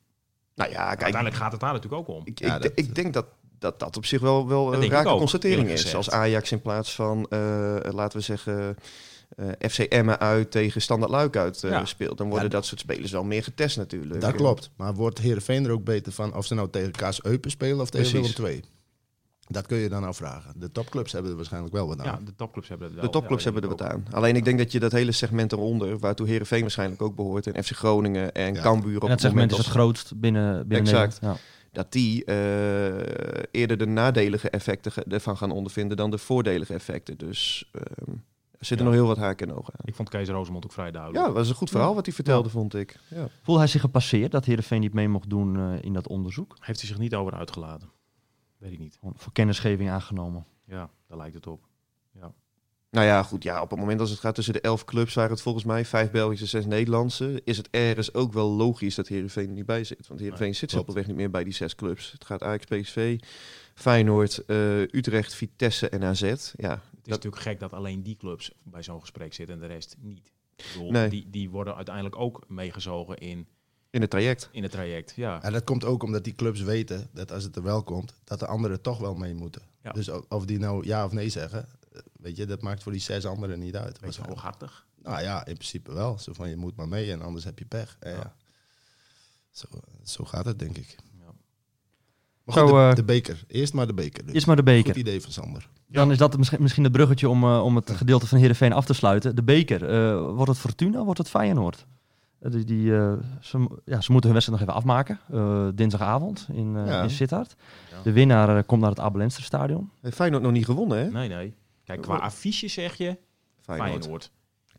[0.55, 2.21] Nou ja, kijk, Uiteindelijk gaat het daar natuurlijk ook om.
[2.25, 3.25] ik, Ja, ik, dat- ik denk dat,
[3.63, 5.95] dat dat op zich wel, wel Dat een ik rake ook, constatering is.
[5.95, 7.39] Als Ajax in plaats van, eh,
[7.91, 8.77] laten we zeggen,
[9.35, 11.85] eh FC Emmen uit tegen Standard Luik uit eh, Ja.
[11.85, 12.51] speelt, dan worden Ja.
[12.51, 14.21] dat soort spelers wel meer getest natuurlijk.
[14.21, 14.69] Dat klopt.
[14.75, 17.89] Maar wordt Heerenveen er ook beter van of ze nou tegen Kaas Eupen spelen of
[17.89, 18.35] tegen Precies.
[18.37, 18.63] Willem II?
[19.47, 20.53] Dat kun je dan nou vragen.
[20.55, 22.05] De topclubs hebben er waarschijnlijk wel wat aan.
[22.05, 23.05] Ja, de topclubs hebben het wel.
[23.05, 24.05] De topclubs Ja, hebben er wat aan.
[24.11, 27.63] Alleen ik denk dat je dat hele segment eronder, waartoe Herenveen waarschijnlijk ook behoort, en
[27.63, 28.61] FC Groningen en Ja.
[28.61, 31.11] Cambuur op En het het segment moment is het als- grootst binnen, binnen Exact.
[31.13, 31.39] Nederland.
[31.73, 37.17] Dat die eh, eerder de nadelige effecten ervan gaan ondervinden dan de voordelige effecten.
[37.17, 38.11] Dus ehm,
[38.51, 38.91] er zitten Ja.
[38.91, 39.85] nog heel wat haken en ogen aan.
[39.85, 41.25] Ik vond Kees Rosemond ook vrij Ja, duidelijk.
[41.25, 42.99] dat was een goed verhaal wat hij vertelde, vond ik.
[43.09, 43.27] Ja.
[43.41, 46.55] Voelde hij zich gepasseerd dat Heerenveen niet mee mocht doen eh, in dat onderzoek?
[46.59, 47.89] Heeft hij zich niet over uitgelaten?
[48.57, 48.99] Weet ik niet.
[49.15, 50.45] Voor kennisgeving aangenomen.
[50.65, 51.61] Ja, daar lijkt het op.
[52.93, 53.43] Nou ja, goed.
[53.43, 55.85] Ja, op het moment als het gaat tussen de elf clubs, waren het volgens mij
[55.85, 59.83] vijf Belgische, zes Nederlandse, is het ergens ook wel logisch dat Heerenveen er niet bij
[59.83, 60.07] zit.
[60.07, 62.11] Want Heerenveen Nee, zit simpelweg niet meer bij die zes clubs.
[62.11, 63.19] Het gaat Ajax, PSV,
[63.75, 66.21] Feyenoord, eh, Utrecht, Vitesse en AZ.
[66.21, 69.61] Ja, Het is dat, natuurlijk gek dat alleen die clubs bij zo'n gesprek zitten en
[69.61, 70.31] de rest niet.
[70.55, 71.09] Ik bedoel, Nee.
[71.09, 73.47] die, die worden uiteindelijk ook meegezogen in,
[73.89, 74.49] in het traject.
[74.51, 75.13] in het traject.
[75.15, 75.41] Ja.
[75.43, 78.39] En dat komt ook omdat die clubs weten dat als het er wel komt, dat
[78.39, 79.61] de anderen toch wel mee moeten.
[79.83, 79.91] Ja.
[79.91, 81.67] Dus of die nou ja of nee zeggen,
[82.19, 83.99] weet je, dat maakt voor die zes anderen niet uit.
[83.99, 84.39] Waarschijnlijk.
[84.39, 84.85] hooghartig.
[85.03, 86.17] Nou ja, in principe wel.
[86.19, 87.97] Zo van je moet maar mee en anders heb je pech.
[87.99, 88.17] En Ja.
[88.17, 88.33] ja.
[89.51, 89.65] Zo,
[90.03, 90.95] zo gaat het, denk ik.
[91.19, 91.25] Ja.
[92.43, 93.43] Maar goed, Zo, de, eh, de beker.
[93.47, 94.25] Eerst maar de beker.
[94.25, 94.33] Dus.
[94.35, 94.97] Is maar de Goed beker.
[94.97, 95.69] idee van Sander.
[95.87, 98.85] Dan is dat misschien, misschien het bruggetje om, eh, om het gedeelte van Heerenveen af
[98.85, 99.35] te sluiten.
[99.35, 99.89] De beker.
[99.89, 101.85] eh, wordt het Fortuna, wordt het Feyenoord?
[102.39, 105.19] Die, die, eh, ze, ja, ze moeten hun wedstrijd nog even afmaken.
[105.31, 107.03] eh, dinsdagavond in, eh Ja.
[107.03, 107.55] in Sittard.
[107.91, 108.01] Ja.
[108.03, 109.89] De winnaar komt naar het Abelenster stadion.
[110.01, 111.09] Heeft Feyenoord nog niet gewonnen, hè?
[111.09, 111.53] Nee, nee.
[111.83, 113.17] Kijk, qua affiche zeg je
[113.61, 113.91] Feyenoord.
[113.91, 114.31] Feyenoord.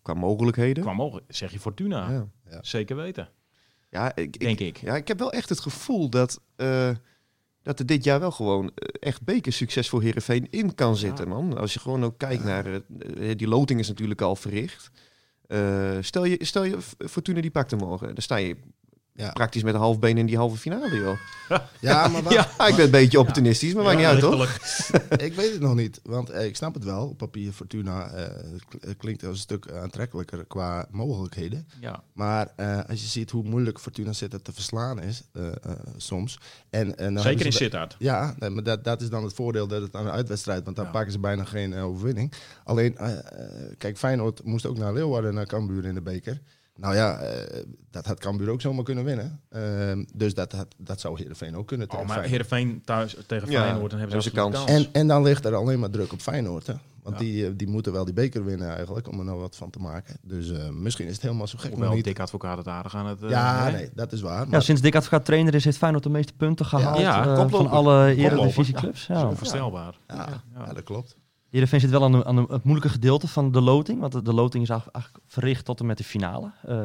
[0.03, 0.83] Qua mogelijkheden.
[0.83, 2.11] Qua mogelijk zeg je Fortuna.
[2.11, 2.29] Ja.
[2.51, 2.59] Ja.
[2.63, 3.29] Zeker weten,
[3.91, 4.77] Ja, ik, denk ik.
[4.77, 6.91] Ja, ik heb wel echt het gevoel dat, eh,
[7.63, 11.59] dat er dit jaar wel gewoon eh, echt bekersucces voor Herenveen in kan zitten, man.
[11.59, 12.67] Als je gewoon ook kijkt naar...
[12.67, 14.91] eh, eh, die loting is natuurlijk al verricht.
[15.47, 18.07] Eh, stel, je, stel je Fortuna die pakt hem morgen.
[18.07, 18.57] Dan sta je
[19.17, 19.31] Ja.
[19.33, 21.19] praktisch met een half been in die halve finale, joh.
[21.81, 24.59] Ja, maar Ja, ik ben een beetje opportunistisch, maar maakt niet uit, toch?
[25.27, 26.01] ik weet het nog niet.
[26.03, 27.09] Want eh, ik snap het wel.
[27.09, 28.31] Op papier Fortuna eh, eh,
[28.99, 31.69] klinkt als een stuk aantrekkelijker qua mogelijkheden.
[31.81, 32.03] Ja.
[32.13, 35.55] Maar eh, als je ziet hoe moeilijk Fortuna zitten te verslaan is, eh, eh,
[35.97, 36.39] soms.
[36.71, 37.97] En, en dan Zeker in Sittard.
[37.99, 40.77] Ja, nee, maar dat, dat is dan het voordeel dat het aan een uitwedstrijd, want
[40.77, 40.91] dan Ja.
[40.91, 42.33] pakken ze bijna geen overwinning.
[42.65, 42.97] Alleen,
[43.79, 46.41] kijk, Feyenoord moest ook naar Leeuwarden, naar Cambuur in de beker.
[46.77, 49.41] Nou ja, eh, dat had Cambuur ook zomaar kunnen winnen.
[49.51, 52.49] Ehm, dus dat, dat zou Heerenveen ook kunnen Oh, tegen maar Feyenoord.
[52.51, 54.71] Heerenveen thuis tegen Ja, Feyenoord, dan hebben ze absoluut kans.
[54.71, 56.75] En, en dan ligt er alleen maar druk op Feyenoord, hè.
[57.03, 57.23] Want Ja.
[57.25, 59.79] die, eh, die moeten wel die beker winnen eigenlijk, om er nou wat van te
[59.79, 60.17] maken.
[60.23, 62.05] Dus eh, misschien is het helemaal zo gek Hoewel niet.
[62.05, 63.23] dik advocaat het aardig aan het...
[63.23, 64.41] eh, ja, nee, dat is waar.
[64.45, 67.49] Ja, Maar, sinds Dick Advocaat trainer is, heeft Feyenoord de meeste punten gehaald Ja, eh,
[67.49, 68.33] van alle Koploper.
[68.33, 69.07] eredivisieclubs.
[69.07, 69.29] Dat is Ja.
[69.29, 69.99] onvoorstelbaar.
[70.09, 71.17] ja, ja, dat klopt.
[71.55, 74.01] Heerenveen zit wel aan, de, aan de- het moeilijke gedeelte van de loting.
[74.01, 76.51] Want de, de loting is eigenlijk verricht tot en met de finale.
[76.67, 76.77] Eh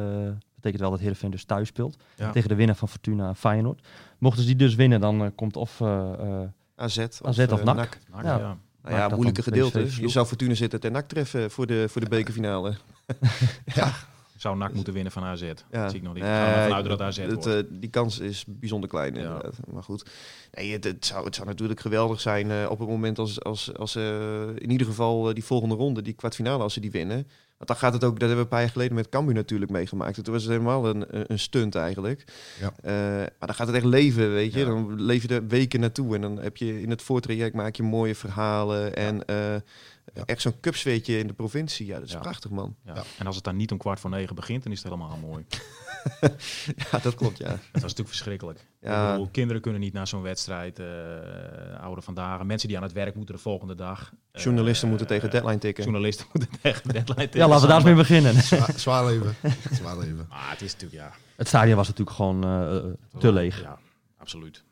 [0.54, 1.96] betekent wel dat Heerenveen dus thuis speelt.
[2.16, 2.30] Ja.
[2.30, 3.86] Tegen de winnaar van Fortuna en Feyenoord.
[4.18, 5.80] Mochten ze die dus winnen, dan eh, komt of...
[5.80, 7.76] eh, eh, AZ of, AZ of NAC.
[7.76, 7.98] NAC.
[8.10, 8.38] Nou, Ja.
[8.38, 8.56] ja.
[8.82, 9.86] Nou ja, dat moeilijke gedeelte.
[10.00, 12.74] Je zou Fortuna zitten ten NAC treffen voor de, voor de bekerfinale.
[13.74, 13.92] Ja,
[14.40, 15.40] Zou NAC moeten winnen van AZ.
[15.42, 15.52] Ja.
[15.70, 16.22] Dat zie ik nog niet.
[16.22, 17.46] Nee, vanuit dat AZ het, wordt.
[17.46, 19.20] eh, die kans is bijzonder klein, Ja.
[19.20, 19.54] inderdaad.
[19.72, 20.10] Maar goed,
[20.52, 23.74] nee, het, het, zou, het zou natuurlijk geweldig zijn eh, op het moment als, als,
[23.76, 27.26] als eh, in ieder geval eh, die volgende ronde, die kwartfinale, als ze die winnen.
[27.56, 29.70] Want dan gaat het ook, dat hebben we een paar jaar geleden met Cambuur natuurlijk
[29.70, 30.24] meegemaakt.
[30.24, 32.24] Toen was het helemaal een, een stunt eigenlijk.
[32.60, 32.72] Ja.
[32.82, 32.92] Eh,
[33.38, 34.58] maar dan gaat het echt leven, weet je.
[34.58, 34.64] Ja.
[34.64, 37.82] Dan leef je er weken naartoe en dan heb je in het voortraject maak je
[37.82, 39.36] mooie verhalen en eh,
[40.14, 40.22] Ja.
[40.26, 41.86] echt zo'n cupsweetje in de provincie.
[41.86, 42.18] Ja, dat is Ja.
[42.18, 42.76] prachtig, man.
[42.84, 42.94] ja.
[42.94, 43.02] ja.
[43.18, 45.44] En als het dan niet om kwart voor negen begint, dan is het helemaal mooi.
[46.92, 47.48] Ja, dat klopt, ja.
[47.48, 48.66] Dat was natuurlijk verschrikkelijk.
[48.80, 49.10] Ja.
[49.10, 50.78] Bedoel, kinderen kunnen niet naar zo'n wedstrijd.
[50.78, 50.86] eh
[51.80, 52.42] oude vandaag.
[52.42, 54.12] Mensen die aan het werk moeten de volgende dag.
[54.32, 55.84] Eh, Journalisten moeten tegen eh, deadline tikken.
[55.84, 57.40] Journalisten moeten tegen deadline tikken.
[57.40, 58.34] Ja, laten we daarmee beginnen.
[58.42, 59.34] Zwaar, zwaar leven.
[59.72, 60.26] Zwaar leven.
[60.28, 61.12] Maar het is natuurlijk, ja.
[61.36, 62.40] Het stadion was natuurlijk gewoon
[63.18, 63.60] te leeg.
[63.62, 63.78] Ja,
[64.18, 64.64] absoluut.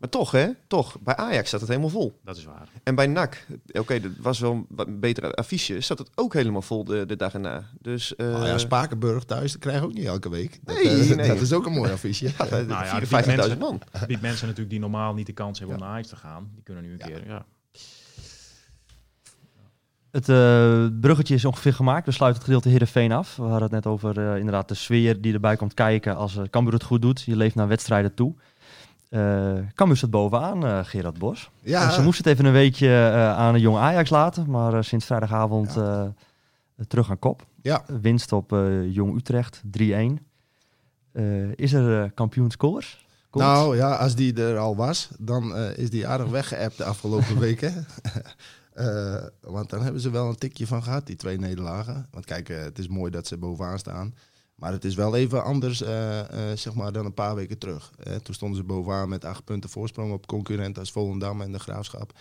[0.00, 0.46] Maar toch, hè?
[0.66, 1.00] Toch.
[1.00, 2.18] Bij Ajax staat het helemaal vol.
[2.24, 2.68] Dat is waar.
[2.82, 6.84] En bij NAC, oké, dat was wel een betere affiche, zat het ook helemaal vol
[6.84, 7.64] de, de dag erna.
[7.80, 10.58] Dus, eh Oh ja, Spakenburg thuis, dat krijg je ook niet elke week.
[10.64, 11.28] Dat, Nee, eh, nee.
[11.28, 12.24] dat is ook een mooi affiche.
[12.38, 13.80] ja, Nou ja, de 54.000 mensen- man.
[14.06, 16.50] Biedt mensen natuurlijk die normaal niet de kans hebben om naar Ajax te gaan.
[16.54, 17.06] Die kunnen nu een Ja.
[17.06, 17.44] keer, ja.
[20.10, 22.06] Het eh, bruggetje is ongeveer gemaakt.
[22.06, 23.36] We sluiten het gedeelte Heerenveen af.
[23.36, 26.42] We hadden het net over eh, inderdaad de sfeer die erbij komt kijken als uh,
[26.50, 27.22] Cambuur het goed doet.
[27.22, 28.34] Je leeft naar wedstrijden toe.
[29.10, 31.50] Uh, Cambuur staat bovenaan, uh, Gerard Bos.
[31.60, 31.90] Ja.
[31.90, 34.50] Ze moesten het even een weekje uh, aan een jong Ajax laten.
[34.50, 36.12] Maar sinds vrijdagavond Ja.
[36.88, 37.46] terug aan kop.
[37.62, 37.84] Ja.
[38.00, 38.50] Winst op
[38.88, 39.82] Jong Utrecht, 3-1.
[41.54, 43.04] is er kampioenskoers?
[43.32, 47.86] Nou ja, als die er al was, dan is die aardig weggeëpt de afgelopen weken.
[49.40, 52.06] Want dan hebben ze wel een tikje van gehad, die twee nederlagen.
[52.10, 54.14] Want kijk, het is mooi dat ze bovenaan staan.
[54.60, 55.88] Maar het is wel even anders uh,
[56.54, 57.90] zeg maar dan een paar weken terug.
[58.22, 62.18] toen stonden ze bovenaan met acht punten voorsprong op concurrenten als Volendam en de Graafschap.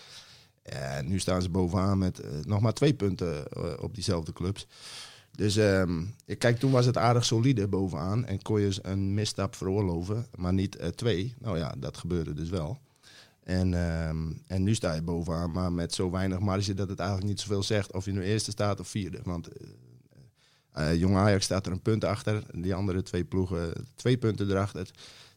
[0.64, 3.46] En nu staan ze bovenaan met nog maar twee punten
[3.82, 4.68] op diezelfde clubs.
[5.32, 8.26] Dus um, kijk, toen was het aardig solide bovenaan.
[8.26, 11.34] En kon je een misstap veroorloven, maar niet twee.
[11.40, 12.80] Nou ja, dat gebeurde dus wel.
[13.44, 17.30] En, um, en nu sta je bovenaan, maar met zo weinig marge dat het eigenlijk
[17.30, 19.20] niet zoveel zegt of je nu eerste staat of vierde.
[19.24, 19.50] Want
[20.80, 24.50] uh, uh, Jong Ajax staat er een punt achter, die andere twee ploegen twee punten
[24.50, 24.90] erachter.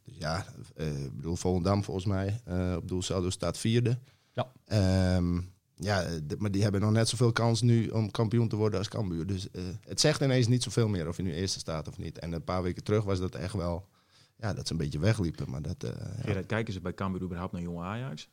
[0.05, 2.41] Dus ja, uh, ik bedoel Volendam volgens mij
[2.77, 3.99] op doel saldo staat vierde.
[4.33, 5.17] Ja.
[5.17, 6.07] Um, ja,
[6.39, 9.27] maar die hebben nog net zoveel kans nu om kampioen te worden als Cambuur.
[9.27, 9.49] Dus
[9.81, 12.19] het zegt ineens niet zoveel meer of je nu eerste staat of niet.
[12.19, 13.89] En een paar weken terug was dat echt wel
[14.37, 15.51] ja, dat ze een beetje wegliepen.
[15.51, 16.43] Maar dat, uh, Gerard, ja.
[16.47, 18.29] kijken ze bij Cambuur überhaupt naar jonge Ajax?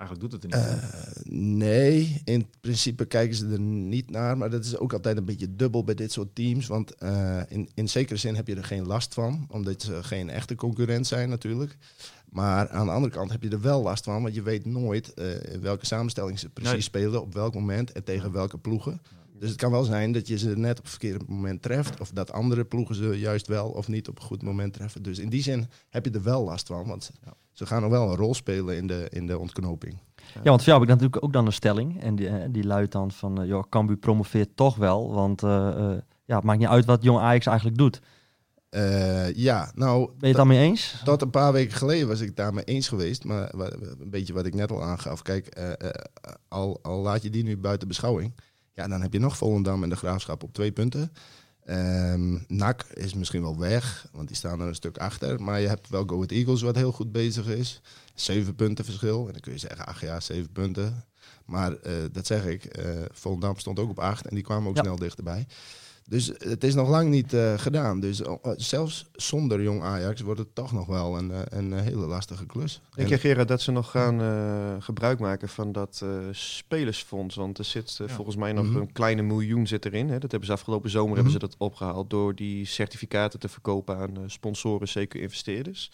[0.00, 4.38] Eigenlijk doet het er niet uh, Nee, in principe kijken ze er niet naar.
[4.38, 6.66] Maar dat is ook altijd een beetje dubbel bij dit soort teams.
[6.66, 9.46] Want uh, in, in zekere zin heb je er geen last van.
[9.50, 11.76] Omdat ze geen echte concurrent zijn natuurlijk.
[12.28, 14.22] Maar aan de andere kant heb je er wel last van.
[14.22, 16.80] Want je weet nooit uh, in welke samenstelling ze precies nee.
[16.80, 17.22] spelen.
[17.22, 19.00] Op welk moment en tegen welke ploegen.
[19.40, 22.00] Dus het kan wel zijn dat je ze net op het verkeerde moment treft.
[22.00, 25.02] Of dat andere ploegen ze juist wel of niet op een goed moment treffen.
[25.02, 26.86] Dus in die zin heb je er wel last van.
[26.86, 27.10] Want
[27.52, 29.98] ze gaan nog wel een rol spelen in de, in de ontknoping.
[30.16, 32.02] Ja, want voor jou heb ik natuurlijk ook dan een stelling.
[32.02, 35.12] En die, die luidt dan van, uh, joh, Cambuur promoveert toch wel.
[35.12, 35.92] Want uh, uh,
[36.24, 38.00] ja, het maakt niet uit wat Jong Ajax eigenlijk doet.
[38.70, 40.06] Uh, ja, nou...
[40.06, 41.00] Ben je het daarmee eens?
[41.04, 43.24] Tot een paar weken geleden was ik daarmee eens geweest.
[43.24, 45.22] Maar een beetje wat ik net al aangaf.
[45.22, 45.90] Kijk, uh,
[46.48, 48.32] al, al laat je die nu buiten beschouwing...
[48.80, 51.12] Ja, dan heb je nog Volendam en de Graafschap op twee punten.
[51.66, 55.42] Um, NAC is misschien wel weg, want die staan er een stuk achter.
[55.42, 57.80] Maar je hebt wel Go Ahead Eagles wat heel goed bezig is.
[58.14, 59.26] Zeven punten verschil.
[59.26, 61.04] En dan kun je zeggen, ach ja, zeven punten.
[61.44, 64.76] Maar uh, dat zeg ik, uh, Volendam stond ook op acht en die kwamen ook
[64.76, 64.82] ja.
[64.82, 65.46] snel dichterbij.
[66.10, 68.00] Dus het is nog lang niet uh, gedaan.
[68.00, 72.06] Dus uh, zelfs zonder jong Ajax wordt het toch nog wel een, uh, een hele
[72.06, 72.80] lastige klus.
[72.94, 77.34] Denk je, Gerard, dat ze nog gaan uh, gebruik maken van dat spelersfonds?
[77.34, 78.08] Want er zit ja.
[78.08, 78.80] volgens mij nog mm -hmm.
[78.80, 80.08] een kleine miljoen zit erin.
[80.08, 80.18] Hè?
[80.18, 81.24] Dat hebben ze afgelopen zomer mm -hmm.
[81.24, 85.90] hebben ze dat opgehaald door die certificaten te verkopen aan sponsoren, zeker investeerders.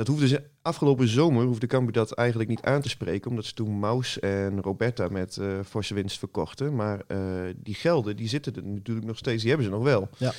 [0.00, 3.54] Dat hoefde ze afgelopen zomer hoefde Cambuur dat eigenlijk niet aan te spreken, omdat ze
[3.54, 6.74] toen Maus en Roberta met uh, forse winst verkochten.
[6.74, 7.18] Maar uh,
[7.56, 10.08] die gelden, die zitten er natuurlijk nog steeds, die hebben ze nog wel.
[10.16, 10.32] Ja.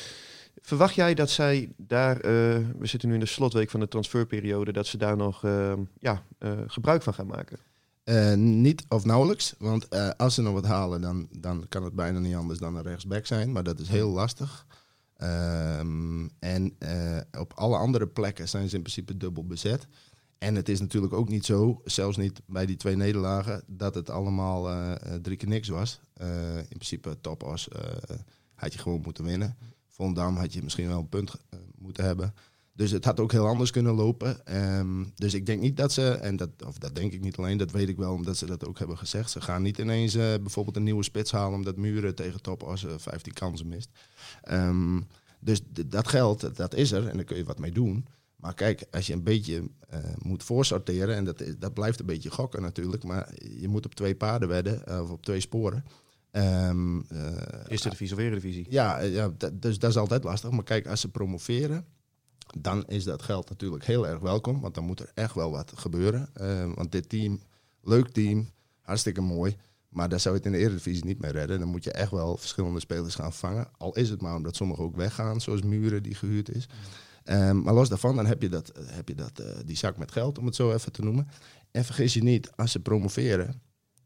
[0.62, 2.22] Verwacht jij dat zij daar, uh,
[2.78, 5.46] we zitten nu in de slotweek van de transferperiode, dat ze daar nog
[6.00, 6.24] ja,
[6.68, 7.60] gebruik van gaan maken?
[8.64, 12.36] niet of nauwelijks, want als ze nog wat halen, dan, dan kan het bijna niet
[12.36, 13.52] anders dan een rechtsback zijn.
[13.52, 14.66] Maar dat is heel lastig.
[15.24, 19.88] Um, en uh, op alle andere plekken zijn ze in principe dubbel bezet.
[20.38, 24.10] En het is natuurlijk ook niet zo, zelfs niet bij die twee nederlagen, dat het
[24.10, 26.00] allemaal uh, drie keer niks was.
[26.70, 27.68] In principe Topos
[28.56, 29.58] had je gewoon moeten winnen.
[29.88, 31.36] Vondam had je misschien wel een punt
[31.78, 32.34] moeten hebben.
[32.82, 34.46] Dus het had ook heel anders kunnen lopen.
[34.46, 37.58] Ehm, dus ik denk niet dat ze, en dat, of dat denk ik niet alleen,
[37.58, 39.32] dat weet ik wel omdat ze dat ook hebben gezegd.
[39.32, 42.86] Ze gaan niet ineens eh, bijvoorbeeld een nieuwe spits halen omdat Muren tegen top als
[42.98, 43.90] 15 kansen mist.
[44.44, 45.00] Ehm,
[45.40, 48.06] dus dat geld, dat is er en daar kun je wat mee doen.
[48.36, 52.32] Maar kijk, als je een beetje eh, moet voorsorteren, en dat, dat blijft een beetje
[52.32, 55.84] gokken natuurlijk, maar je moet op twee paarden wedden, eh, of op twee sporen.
[56.32, 57.28] Ehm, eh,
[57.68, 58.66] Eerste divisie of eredivisie.
[58.70, 60.50] ja, eh, ja dat, dus dat is altijd lastig.
[60.50, 61.86] Maar kijk, als ze promoveren,
[62.58, 64.62] dan is dat geld natuurlijk heel erg welkom.
[64.62, 66.30] Want dan moet er echt wel wat gebeuren.
[66.34, 67.40] Eh, want dit team,
[67.82, 68.50] leuk team,
[68.82, 69.58] hartstikke mooi.
[69.90, 71.60] Maar daar zou je het in de Eredivisie niet mee redden.
[71.60, 73.68] Dan moet je echt wel verschillende spelers gaan vangen.
[73.78, 76.68] Al is het maar omdat sommigen ook weggaan, zoals Muren die gehuurd is.
[77.24, 80.12] Ehm, maar los daarvan, dan heb je, dat, heb je dat, eh, die zak met
[80.12, 81.28] geld, om het zo even te noemen.
[81.72, 83.62] En vergis je niet, als ze promoveren,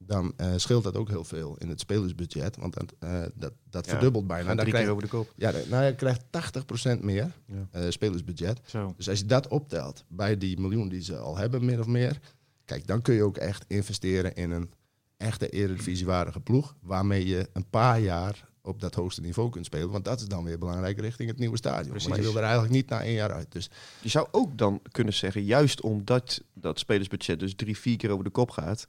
[0.05, 2.57] dan eh, scheelt dat ook heel veel in het spelersbudget.
[2.57, 4.55] Want dat, eh, dat, dat Ja, verdubbelt bijna.
[4.55, 5.33] Dan krijg je- over de kop.
[5.35, 7.67] ja, dan- nou, je krijgt 80% meer Ja.
[7.71, 8.59] eh, spelersbudget.
[8.65, 8.93] Zo.
[8.97, 12.19] Dus als je dat optelt bij die miljoen die ze al hebben, min of meer.
[12.65, 14.71] Kijk, dan kun je ook echt investeren in een
[15.17, 16.75] echte eredivisiewaardige ploeg.
[16.81, 19.89] Waarmee je een paar jaar op dat hoogste niveau kunt spelen.
[19.89, 21.89] Want dat is dan weer belangrijk richting het nieuwe stadion.
[21.89, 22.25] Want je Precies.
[22.25, 23.51] wil er eigenlijk niet na één jaar uit.
[23.51, 23.69] Dus
[24.01, 28.23] Je zou ook dan kunnen zeggen, juist omdat dat spelersbudget dus drie, vier keer over
[28.23, 28.85] de kop gaat,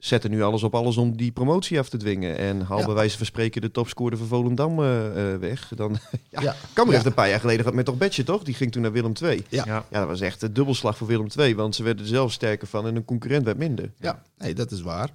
[0.00, 2.36] zet er nu alles op alles om die promotie af te dwingen.
[2.38, 2.84] En haal Ja.
[2.86, 5.72] bij wijze van spreken de topscorer van Volendam eh, eh, weg.
[5.76, 5.98] Dan,
[6.30, 6.84] ja, Ja.
[6.84, 8.42] Heeft een paar jaar geleden gehad met toch Betje, toch?
[8.42, 9.44] Die ging toen naar Willem II.
[9.48, 9.64] Ja.
[9.66, 9.84] Ja.
[9.90, 12.86] Dat was echt een dubbelslag voor Willem II, want ze werden er zelf sterker van
[12.86, 13.92] en een concurrent werd minder.
[13.98, 15.10] ja, nee, dat is waar.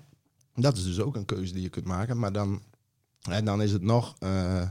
[0.56, 2.20] Dat is dus ook een keuze die je kunt maken.
[2.20, 2.62] Maar dan,
[3.30, 4.62] en dan is het nog eh,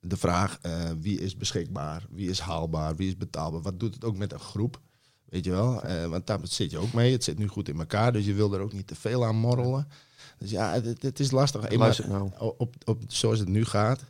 [0.00, 2.06] de vraag, eh, wie is beschikbaar?
[2.10, 2.96] Wie is haalbaar?
[2.96, 3.62] Wie is betaalbaar?
[3.62, 4.80] Wat doet het ook met een groep?
[5.32, 5.82] Weet je wel?
[5.82, 7.12] Eh, want daar zit je ook mee.
[7.12, 9.36] Het zit nu goed in elkaar, dus je wil er ook niet te veel aan
[9.36, 9.88] morrelen.
[10.38, 11.62] Dus ja, het, het is lastig.
[11.68, 12.30] Eenmaal- Luister nou.
[12.58, 14.04] op, op, zoals het nu gaat,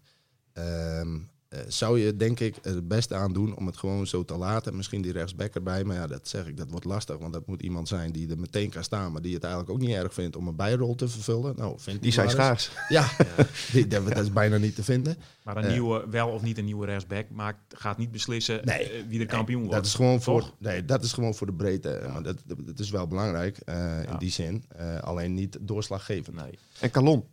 [0.53, 1.21] ehm, eh,
[1.69, 4.77] zou je denk ik het beste aan doen om het gewoon zo te laten.
[4.77, 7.19] Misschien die rechtsback erbij, maar ja, dat zeg ik, dat wordt lastig.
[7.19, 9.81] Want dat moet iemand zijn die er meteen kan staan, maar die het eigenlijk ook
[9.81, 11.57] niet erg vindt om een bijrol te vervullen.
[11.57, 12.71] Nou, vindt Die zijn schaars.
[12.89, 13.09] Ja,
[13.73, 15.17] die, dat, dat is bijna niet te vinden.
[15.45, 15.71] Maar een Eh.
[15.73, 18.91] nieuwe, wel of niet een nieuwe rechtsback maakt, gaat niet beslissen Nee.
[18.91, 19.75] eh, wie de kampioen wordt.
[19.77, 22.01] Dat is gewoon voor, nee, dat is gewoon voor de breedte.
[22.13, 24.11] Maar dat, dat, dat is wel belangrijk eh, Ja.
[24.13, 24.65] in die zin.
[24.69, 26.37] Eh, alleen niet doorslaggevend.
[26.37, 26.59] Nee.
[26.81, 27.25] En Calon.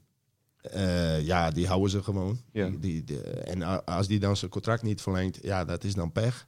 [0.62, 2.42] Eh, ja, die houden ze gewoon.
[2.52, 2.70] Ja.
[2.80, 6.48] Die, die, en als die dan zijn contract niet verlengt, ja, dat is dan pech.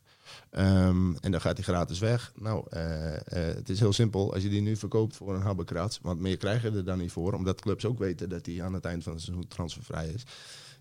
[0.50, 2.32] Ehm, en dan gaat hij gratis weg.
[2.36, 4.34] Nou, eh, eh, het is heel simpel.
[4.34, 7.12] Als je die nu verkoopt voor een habbekrats, want meer krijg je er dan niet
[7.12, 10.24] voor, omdat clubs ook weten dat hij aan het eind van het seizoen transfervrij is.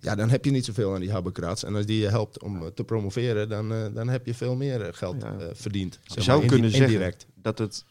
[0.00, 1.64] Ja, dan heb je niet zoveel aan die habbekrats.
[1.64, 4.56] En als die je helpt om eh, te promoveren, dan, eh, dan heb je veel
[4.56, 5.36] meer eh, geld Ja.
[5.52, 5.98] verdiend.
[6.02, 7.26] Zeg Je zou maar, kunnen indi- zeggen indirect.
[7.34, 7.84] dat het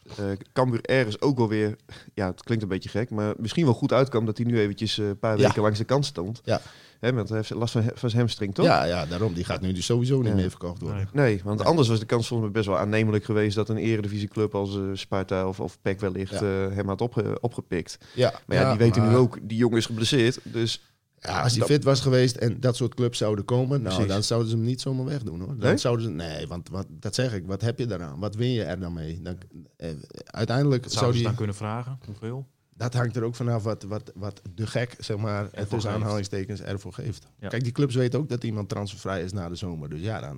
[0.52, 1.76] Cambuur ergens ook wel weer,
[2.14, 4.96] ja, het klinkt een beetje gek, maar misschien wel goed uitkwam dat hij nu eventjes
[4.96, 5.46] een paar Ja.
[5.46, 6.40] weken langs de kant stond.
[6.44, 6.60] Ja.
[7.00, 8.64] Hè, want hij heeft last van, van zijn hamstring, toch?
[8.66, 9.34] Ja, ja, daarom.
[9.34, 10.34] Die gaat nu dus sowieso niet Ja.
[10.34, 11.08] meer verkocht worden.
[11.12, 11.24] Nee.
[11.24, 14.54] Nee, want anders was de kans volgens mij best wel aannemelijk geweest dat een eredivisieclub
[14.54, 16.66] als Sparta of, of PEC wellicht Ja.
[16.66, 17.98] eh, hem had opge- opgepikt.
[18.14, 20.82] Ja, Maar ja, die weten nu ook, die jongen is geblesseerd, dus
[21.22, 24.12] Ja, als hij fit was geweest en dat soort clubs zouden komen, nou, Precies.
[24.12, 25.48] dan zouden ze hem niet zomaar wegdoen hoor.
[25.48, 25.76] Dan Nee?
[25.76, 28.18] zouden ze, nee, want wat, dat zeg ik, wat heb je daaraan?
[28.18, 29.22] Wat win je er dan mee?
[29.22, 29.36] Dan,
[29.76, 29.90] eh,
[30.24, 31.98] uiteindelijk Dat zou zouden ze die, dan kunnen vragen.
[32.06, 32.46] Hoeveel?
[32.74, 35.94] dat hangt er ook vanaf wat, wat, wat de gek, zeg maar, Ervoor tussen geeft.
[36.02, 37.26] aanhalingstekens ervoor geeft.
[37.38, 37.48] Ja.
[37.48, 39.88] Kijk, die clubs weten ook dat iemand transfervrij is na de zomer.
[39.88, 40.36] Dus ja, dan,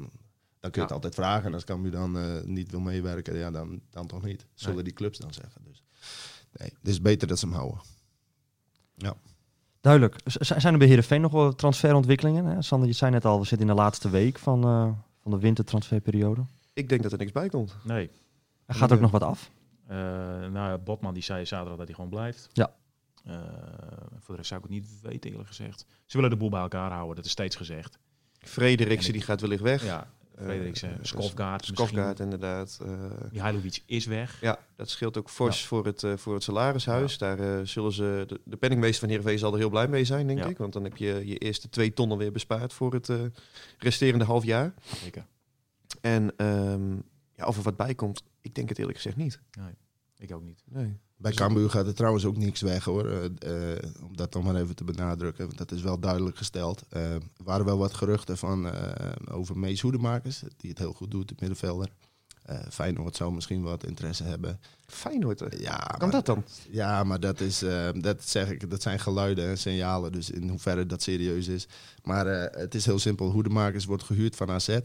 [0.61, 0.95] dan kun je het Ja.
[0.95, 1.47] altijd vragen.
[1.47, 4.47] En als Cambuur dan eh, niet wil meewerken, ja, dan, dan toch niet.
[4.55, 4.85] Zullen Nee.
[4.85, 5.61] die clubs dan zeggen.
[5.65, 5.83] Dus
[6.53, 7.81] nee, het is beter dat ze hem houden.
[9.83, 10.17] Duidelijk.
[10.25, 12.45] Z- zijn er bij Heerenveen nog wel transferontwikkelingen?
[12.45, 12.63] Hè?
[12.63, 14.89] Sander, je zei net al, we zitten in de laatste week van, eh,
[15.23, 16.41] van de wintertransferperiode.
[16.73, 17.77] ik denk dat er niks bij komt.
[17.85, 18.11] Nee.
[18.67, 19.51] Er gaat ook nog wat af.
[19.87, 22.49] Eh, nou, ja, Botman die zei zaterdag dat hij gewoon blijft.
[22.53, 22.73] Ja.
[23.25, 23.35] Eh,
[24.19, 25.87] voor de rest zou ik het niet weten, eerlijk gezegd.
[26.07, 27.99] Ze willen de boel bij elkaar houden, dat is steeds gezegd.
[28.39, 29.85] Frederiksen En ik- die gaat wellicht weg.
[29.85, 32.79] Ja, Frederiksen, Eh, Skofgaard Skofgaard inderdaad.
[32.83, 32.91] Eh,
[33.33, 34.41] Mihailovic is weg.
[34.41, 37.19] ja, dat scheelt ook fors voor, het, eh, voor het salarishuis.
[37.19, 40.27] Daar eh, zullen ze, de, de penningmeester van Heerenveen zal er heel blij mee zijn,
[40.27, 40.47] denk Ja.
[40.47, 40.59] ik.
[40.59, 43.21] Want dan heb je je eerste twee tonnen weer bespaard voor het eh,
[43.79, 44.75] resterende half jaar.
[45.03, 45.27] Zeker.
[46.01, 46.93] En ehm,
[47.35, 49.41] ja, of er wat bij komt, ik denk het eerlijk gezegd niet.
[50.19, 50.63] Ik ook niet.
[50.69, 50.97] Nee.
[51.23, 53.07] Bij Cambuur gaat er trouwens ook niks weg hoor.
[53.09, 53.25] Eh,
[53.73, 55.47] eh, om dat nog maar even te benadrukken.
[55.47, 56.83] Want dat is wel duidelijk gesteld.
[56.89, 58.71] Eh, er waren wel wat geruchten van,
[59.31, 60.43] over Mees Hoedemakers.
[60.57, 61.89] Die het heel goed doet, de middenvelder.
[62.71, 64.61] Feyenoord zou misschien wat interesse hebben.
[64.87, 65.45] Feyenoord?
[65.59, 66.45] Ja, kan maar, dat dan?
[66.71, 67.65] ja, maar dat, is,
[68.01, 70.13] dat zeg ik, dat zijn geluiden en signalen.
[70.13, 71.67] Dus in hoeverre dat serieus is.
[72.03, 73.31] Maar het is heel simpel.
[73.31, 74.79] Hoedemakers wordt gehuurd van AZ.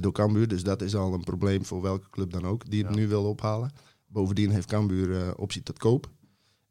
[0.00, 0.48] door Cambuur.
[0.48, 3.00] Dus dat is al een probleem voor welke club dan ook die het Ja.
[3.00, 3.70] nu wil ophalen.
[4.12, 6.10] Bovendien heeft Cambuur eh, optie tot koop.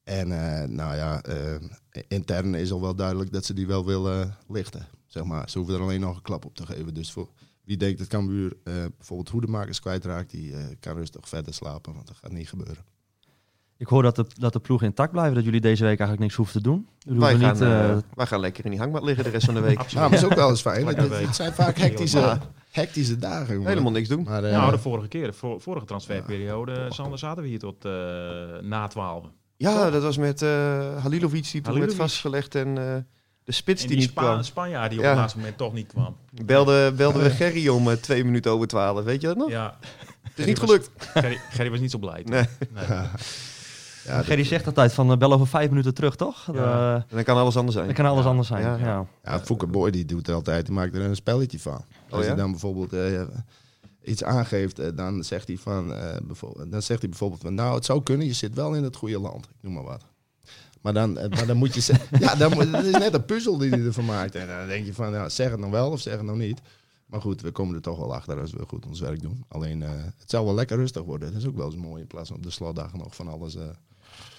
[0.03, 1.55] En eh, nou ja, eh,
[2.07, 4.87] intern is al wel duidelijk dat ze die wel willen lichten.
[5.05, 5.49] Zeg maar.
[5.49, 6.93] Ze hoeven er alleen nog een klap op te geven.
[6.93, 7.29] Dus voor
[7.69, 12.07] wie denkt dat Cambuur eh, bijvoorbeeld hoedemakers kwijtraakt, die eh, kan rustig verder slapen, want
[12.07, 12.85] dat gaat niet gebeuren.
[13.77, 16.35] Ik hoor dat de, dat de ploeg intact blijven, dat jullie deze week eigenlijk niks
[16.35, 16.87] hoeven te doen.
[16.99, 19.59] Jullie Wij gaan, niet, wij gaan lekker in die hangmat liggen de rest van de
[19.59, 19.77] week.
[19.79, 19.93] Absoluut.
[19.93, 20.87] Nou, maar dat is ook wel eens fijn.
[20.87, 22.39] Het, het zijn vaak hectische,
[22.71, 23.53] hectische dagen.
[23.53, 23.69] jongen.
[23.69, 24.23] Helemaal niks doen.
[24.23, 27.85] Maar, eh, nou, de vorige keer, de vor- vorige transferperiode, Sander, zaten we hier tot
[27.85, 27.91] eh,
[28.61, 29.25] na 12.
[29.57, 30.49] Ja, dat was met eh
[31.03, 32.95] Halilovic die toen werd vastgelegd en eh,
[33.43, 34.43] de spits En die, die niet Spa kwam.
[34.43, 35.09] Spanjaard die op Ja.
[35.09, 36.15] het laatste moment toch niet kwam.
[36.45, 39.03] Belde, belde we Gerry om twee minuten over twaalf.
[39.03, 39.49] Weet je dat nog?
[39.49, 39.77] Ja,
[40.21, 40.89] Het is niet was- gelukt.
[40.97, 42.21] Gerry, Gerry was niet zo blij.
[42.25, 42.43] Nee.
[42.73, 42.85] Nee.
[44.09, 46.47] ja, Gerry zegt altijd van eh, bel over vijf minuten terug, toch?
[46.53, 46.63] Ja.
[46.63, 47.85] Eh, En dan kan alles anders zijn.
[47.87, 48.29] dan kan alles Ja.
[48.29, 48.61] anders zijn.
[48.63, 48.77] Ja.
[48.77, 49.05] Ja.
[49.23, 51.81] Ja, Fouke Boy die doet er altijd, die maakt er een spelletje van.
[52.09, 52.27] Als ja?
[52.27, 53.21] hij dan bijvoorbeeld eh,
[54.03, 57.75] iets aangeeft, eh, dan zegt hij van, eh, bijvoorbeeld, dan zegt hij bijvoorbeeld van, nou
[57.75, 60.01] het zou kunnen, je zit wel in het goede land, ik noem maar wat.
[60.81, 63.57] Maar dan, eh, maar dan moet je zeggen, ja, dan, het is net een puzzel
[63.57, 64.35] die hij ervan maakt.
[64.35, 66.61] En dan denk je van, ja, zeg het nou wel of zeg het nou niet.
[67.09, 69.45] Maar goed, we komen er toch wel achter als we goed ons werk doen.
[69.47, 71.31] Alleen, eh, het zal wel lekker rustig worden.
[71.31, 73.55] Dat is ook wel eens mooi in plaats van op de slotdag nog van alles
[73.55, 73.69] eh,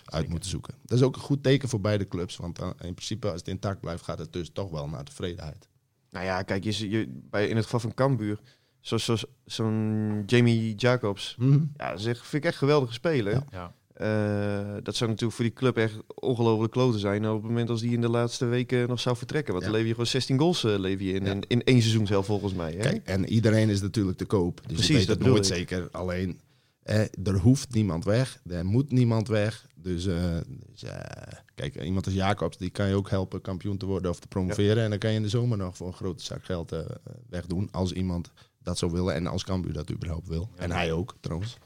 [0.04, 0.74] uit moeten zoeken.
[0.82, 2.36] Dat is ook een goed teken voor beide clubs.
[2.36, 5.68] Want dan, in principe, als het intact blijft, gaat het dus toch wel naar tevredenheid.
[6.10, 8.40] Nou ja, kijk, je, je, bij, in het geval van Cambuur,
[8.80, 11.36] zoals zoals zo'n Jamie Jacobs.
[11.76, 13.32] Ja, dat is echt, vind ik echt geweldige speler.
[13.32, 13.44] Ja.
[13.50, 13.74] Ja.
[14.00, 17.28] Eh, dat zou natuurlijk voor die club echt ongelooflijk kloten zijn.
[17.28, 19.52] Op het moment als die in de laatste weken nog zou vertrekken.
[19.52, 19.70] Want Ja.
[19.70, 21.30] dan lever je gewoon 16 goals eh, lever je in, Ja.
[21.30, 22.72] in, in één seizoen zelf volgens mij.
[22.72, 22.78] Hè?
[22.78, 24.60] Kijk, en iedereen is natuurlijk te koop.
[24.66, 25.54] Dus Precies, dat nooit ik.
[25.54, 25.88] zeker.
[25.90, 26.40] Alleen,
[26.82, 28.40] eh, er hoeft niemand weg.
[28.46, 29.66] Er moet niemand weg.
[29.74, 30.36] Dus, eh,
[30.70, 34.20] dus, eh, kijk, iemand als Jacobs, die kan je ook helpen kampioen te worden of
[34.20, 34.84] te promoveren.
[34.84, 36.80] En dan kan je in de zomer nog voor een grote zak geld eh,
[37.28, 37.68] wegdoen.
[37.70, 38.30] Als iemand
[38.62, 40.48] dat zou willen en als Cambuur dat überhaupt wil.
[40.56, 41.56] En hij ook, trouwens.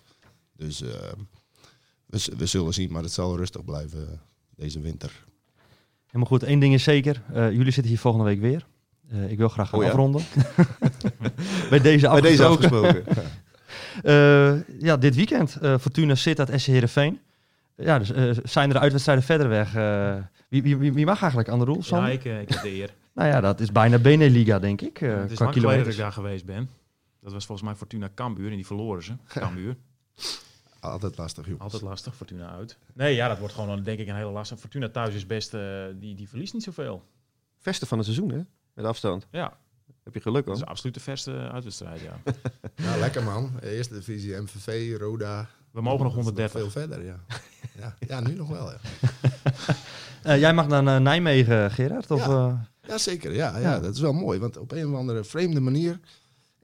[0.57, 1.13] Dus eh,
[2.07, 4.19] we, zullen zien, maar het zal rustig blijven eh,
[4.57, 5.25] deze winter.
[6.07, 7.23] Helemaal goed, één ding is zeker.
[7.33, 8.67] eh, jullie zitten hier volgende week weer.
[9.11, 9.91] Eh, ik wil graag gaan Oh ja?
[9.91, 10.23] afronden.
[11.71, 13.05] Bij deze Bij deze afgesproken.
[14.03, 15.57] Eh, ja, dit weekend.
[15.57, 17.21] eh Fortuna Sittard SC Heerenveen.
[17.77, 19.75] Ja, dus eh, zijn er de uitwedstrijden verder weg.
[19.75, 20.17] eh,
[20.49, 22.05] wie, wie, wie, mag eigenlijk aan de rol, Sam?
[22.05, 22.95] Ja, ik, ik heb de eer.
[23.15, 25.01] Nou ja, dat is bijna Beneliga, denk ik.
[25.01, 26.69] eh, het is lang geleden dat ik daar geweest ben.
[27.21, 29.13] Dat was volgens mij Fortuna Cambuur en die verloren ze.
[29.29, 29.77] Cambuur.
[30.91, 31.61] Altijd lastig, joh.
[31.61, 32.79] Altijd lastig, Fortuna uit.
[32.95, 34.59] Nee, ja, dat wordt gewoon denk ik een hele lastig.
[34.59, 37.03] Fortuna thuis is best, eh, die, die verliest niet zoveel.
[37.59, 38.41] Verste van het seizoen, hè?
[38.75, 39.27] Met afstand.
[39.31, 39.57] Ja,
[40.03, 40.63] Heb je geluk, dat hoor.
[40.65, 42.17] is absoluut de verste uitwedstrijd, ja.
[42.85, 43.59] Nou, lekker man.
[43.63, 45.49] Eerste divisie, MVV, Roda.
[45.71, 46.61] We mogen nog Dat is 130.
[46.61, 47.21] Veel verder, ja.
[47.83, 47.95] ja.
[48.09, 48.79] Ja, nu nog wel, ja.
[50.23, 52.11] Eh, jij mag naar eh, Nijmegen, Gerard?
[52.11, 52.49] Of, Ja.
[52.49, 53.33] eh, Ja, zeker.
[53.35, 53.81] Ja, ja, Ja.
[53.81, 54.39] dat is wel mooi.
[54.39, 56.01] Want op een of andere vreemde manier,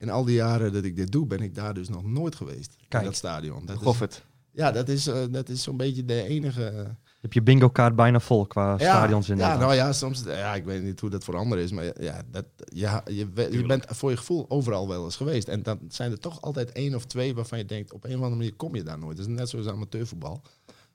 [0.00, 2.76] in al die jaren dat ik dit doe, ben ik daar dus nog nooit geweest.
[2.88, 3.02] Kijk.
[3.02, 3.66] In dat stadion.
[3.66, 4.24] Dat is, Goffert.
[4.50, 6.96] ja, dat is, eh, dat is zo'n beetje de enige...
[7.20, 9.72] heb je bingo kaart bijna vol qua ja, stadions in Ja, Nederland.
[9.72, 10.22] nou ja, soms...
[10.24, 13.66] Ja, ik weet niet hoe dat voor anderen is, maar ja, dat, ja je, je
[13.66, 15.48] bent voor je gevoel overal wel eens geweest.
[15.48, 18.16] En dan zijn er toch altijd één of twee waarvan je denkt, op een of
[18.16, 19.16] andere manier kom je daar nooit.
[19.16, 20.42] Dat is net zoals amateurvoetbal.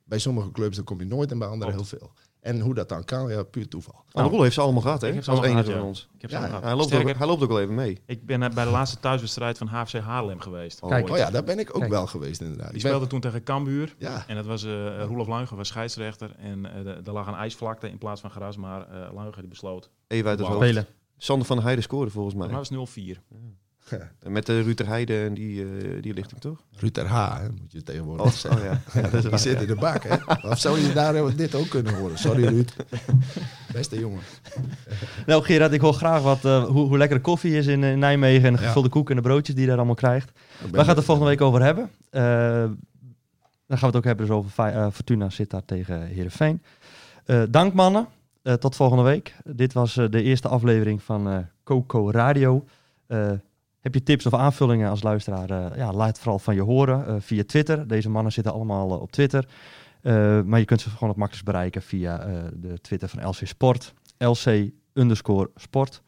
[0.03, 2.11] Bij sommige clubs dan kom je nooit en bij anderen heel veel.
[2.45, 4.03] En hoe dat dan kan, ja, puur toeval.
[4.09, 5.07] Van der Roel heeft ze allemaal gehad, hè?
[5.07, 6.01] Ik heb ze Als allemaal enige gehad, van ja.
[6.03, 6.09] ons.
[6.15, 6.55] Ik heb ze Ja, al ja.
[6.55, 6.63] gehad.
[6.69, 8.01] Hij loopt, Sterker, ook, hij loopt ook wel even mee.
[8.05, 10.79] ik ben eh, bij de laatste thuiswedstrijd van HFC Haarlem geweest.
[10.79, 11.09] Kijk.
[11.09, 11.91] Oh ja, daar ben ik ook Kijk.
[11.91, 12.67] wel geweest inderdaad.
[12.67, 13.95] Die Ik ben- speelde toen tegen Cambuur.
[13.97, 16.35] Ja, En dat was eh Roelof Luigen was scheidsrechter.
[16.37, 18.57] En eh, de- er lag een ijsvlakte in plaats van gras.
[18.57, 19.89] Maar eh Luigen die besloot.
[20.07, 20.85] Even uit het hoofd.
[21.17, 22.47] Sander van Heijden scoorde volgens mij.
[22.47, 23.21] Maar dat was 0-4.
[24.19, 26.59] En Met de Ruter Heide en die, eh, die lichting, toch?
[26.77, 28.61] Ruud H, hè, moet je tegenwoordig Oh, zeggen.
[28.61, 29.01] oh ja.
[29.01, 29.59] ja, dat is Die zit ja.
[29.61, 30.15] in de bak, hè?
[30.49, 32.17] Of zou je daar eh, dit ook kunnen horen?
[32.17, 32.75] Sorry, Ruud.
[33.73, 34.19] Beste jongen.
[35.25, 37.95] Nou, Gerard, ik hoor graag wat, eh, hoe, hoe lekker de koffie is in, eh,
[37.97, 38.45] Nijmegen.
[38.47, 38.65] En de Ja.
[38.67, 40.31] gevulde koek en de broodjes die je daar allemaal krijgt.
[40.71, 41.89] Waar we het er volgende week over hebben?
[42.09, 42.21] Eh,
[43.67, 46.61] dan gaan we het ook hebben dus over eh, Fortuna zit daar tegen Heerenveen.
[47.25, 48.07] Eh dank mannen.
[48.41, 49.35] Eh, tot volgende week.
[49.43, 52.65] Dit was eh, de eerste aflevering van eh Coco Radio.
[53.85, 55.49] Heb je tips of aanvullingen als luisteraar?
[55.49, 57.87] eh, ja, laat het vooral van je horen eh, via Twitter.
[57.87, 59.47] Deze mannen zitten allemaal eh, op Twitter.
[60.01, 63.35] Eh, maar je kunt ze gewoon het makkelijkst bereiken via eh, de Twitter van LC
[63.43, 63.93] Sport.
[64.17, 66.01] LC underscore sport.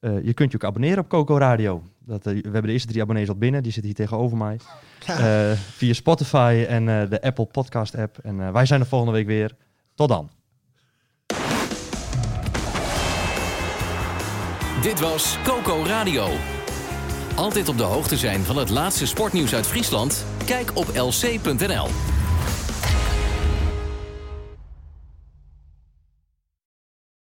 [0.00, 1.82] Eh, je kunt je ook abonneren op Coco Radio.
[1.98, 3.62] Dat, we hebben de eerste drie abonnees al binnen.
[3.62, 4.58] Die zitten hier tegenover mij.
[5.06, 8.18] Eh, via Spotify en eh, de Apple Podcast app.
[8.22, 9.56] En wij zijn er volgende week weer.
[9.94, 10.30] Tot dan.
[14.82, 16.26] Dit was Coco Radio.
[17.34, 20.24] Altijd op de hoogte zijn van het laatste sportnieuws uit Friesland?
[20.44, 22.13] Kijk op lc.nl.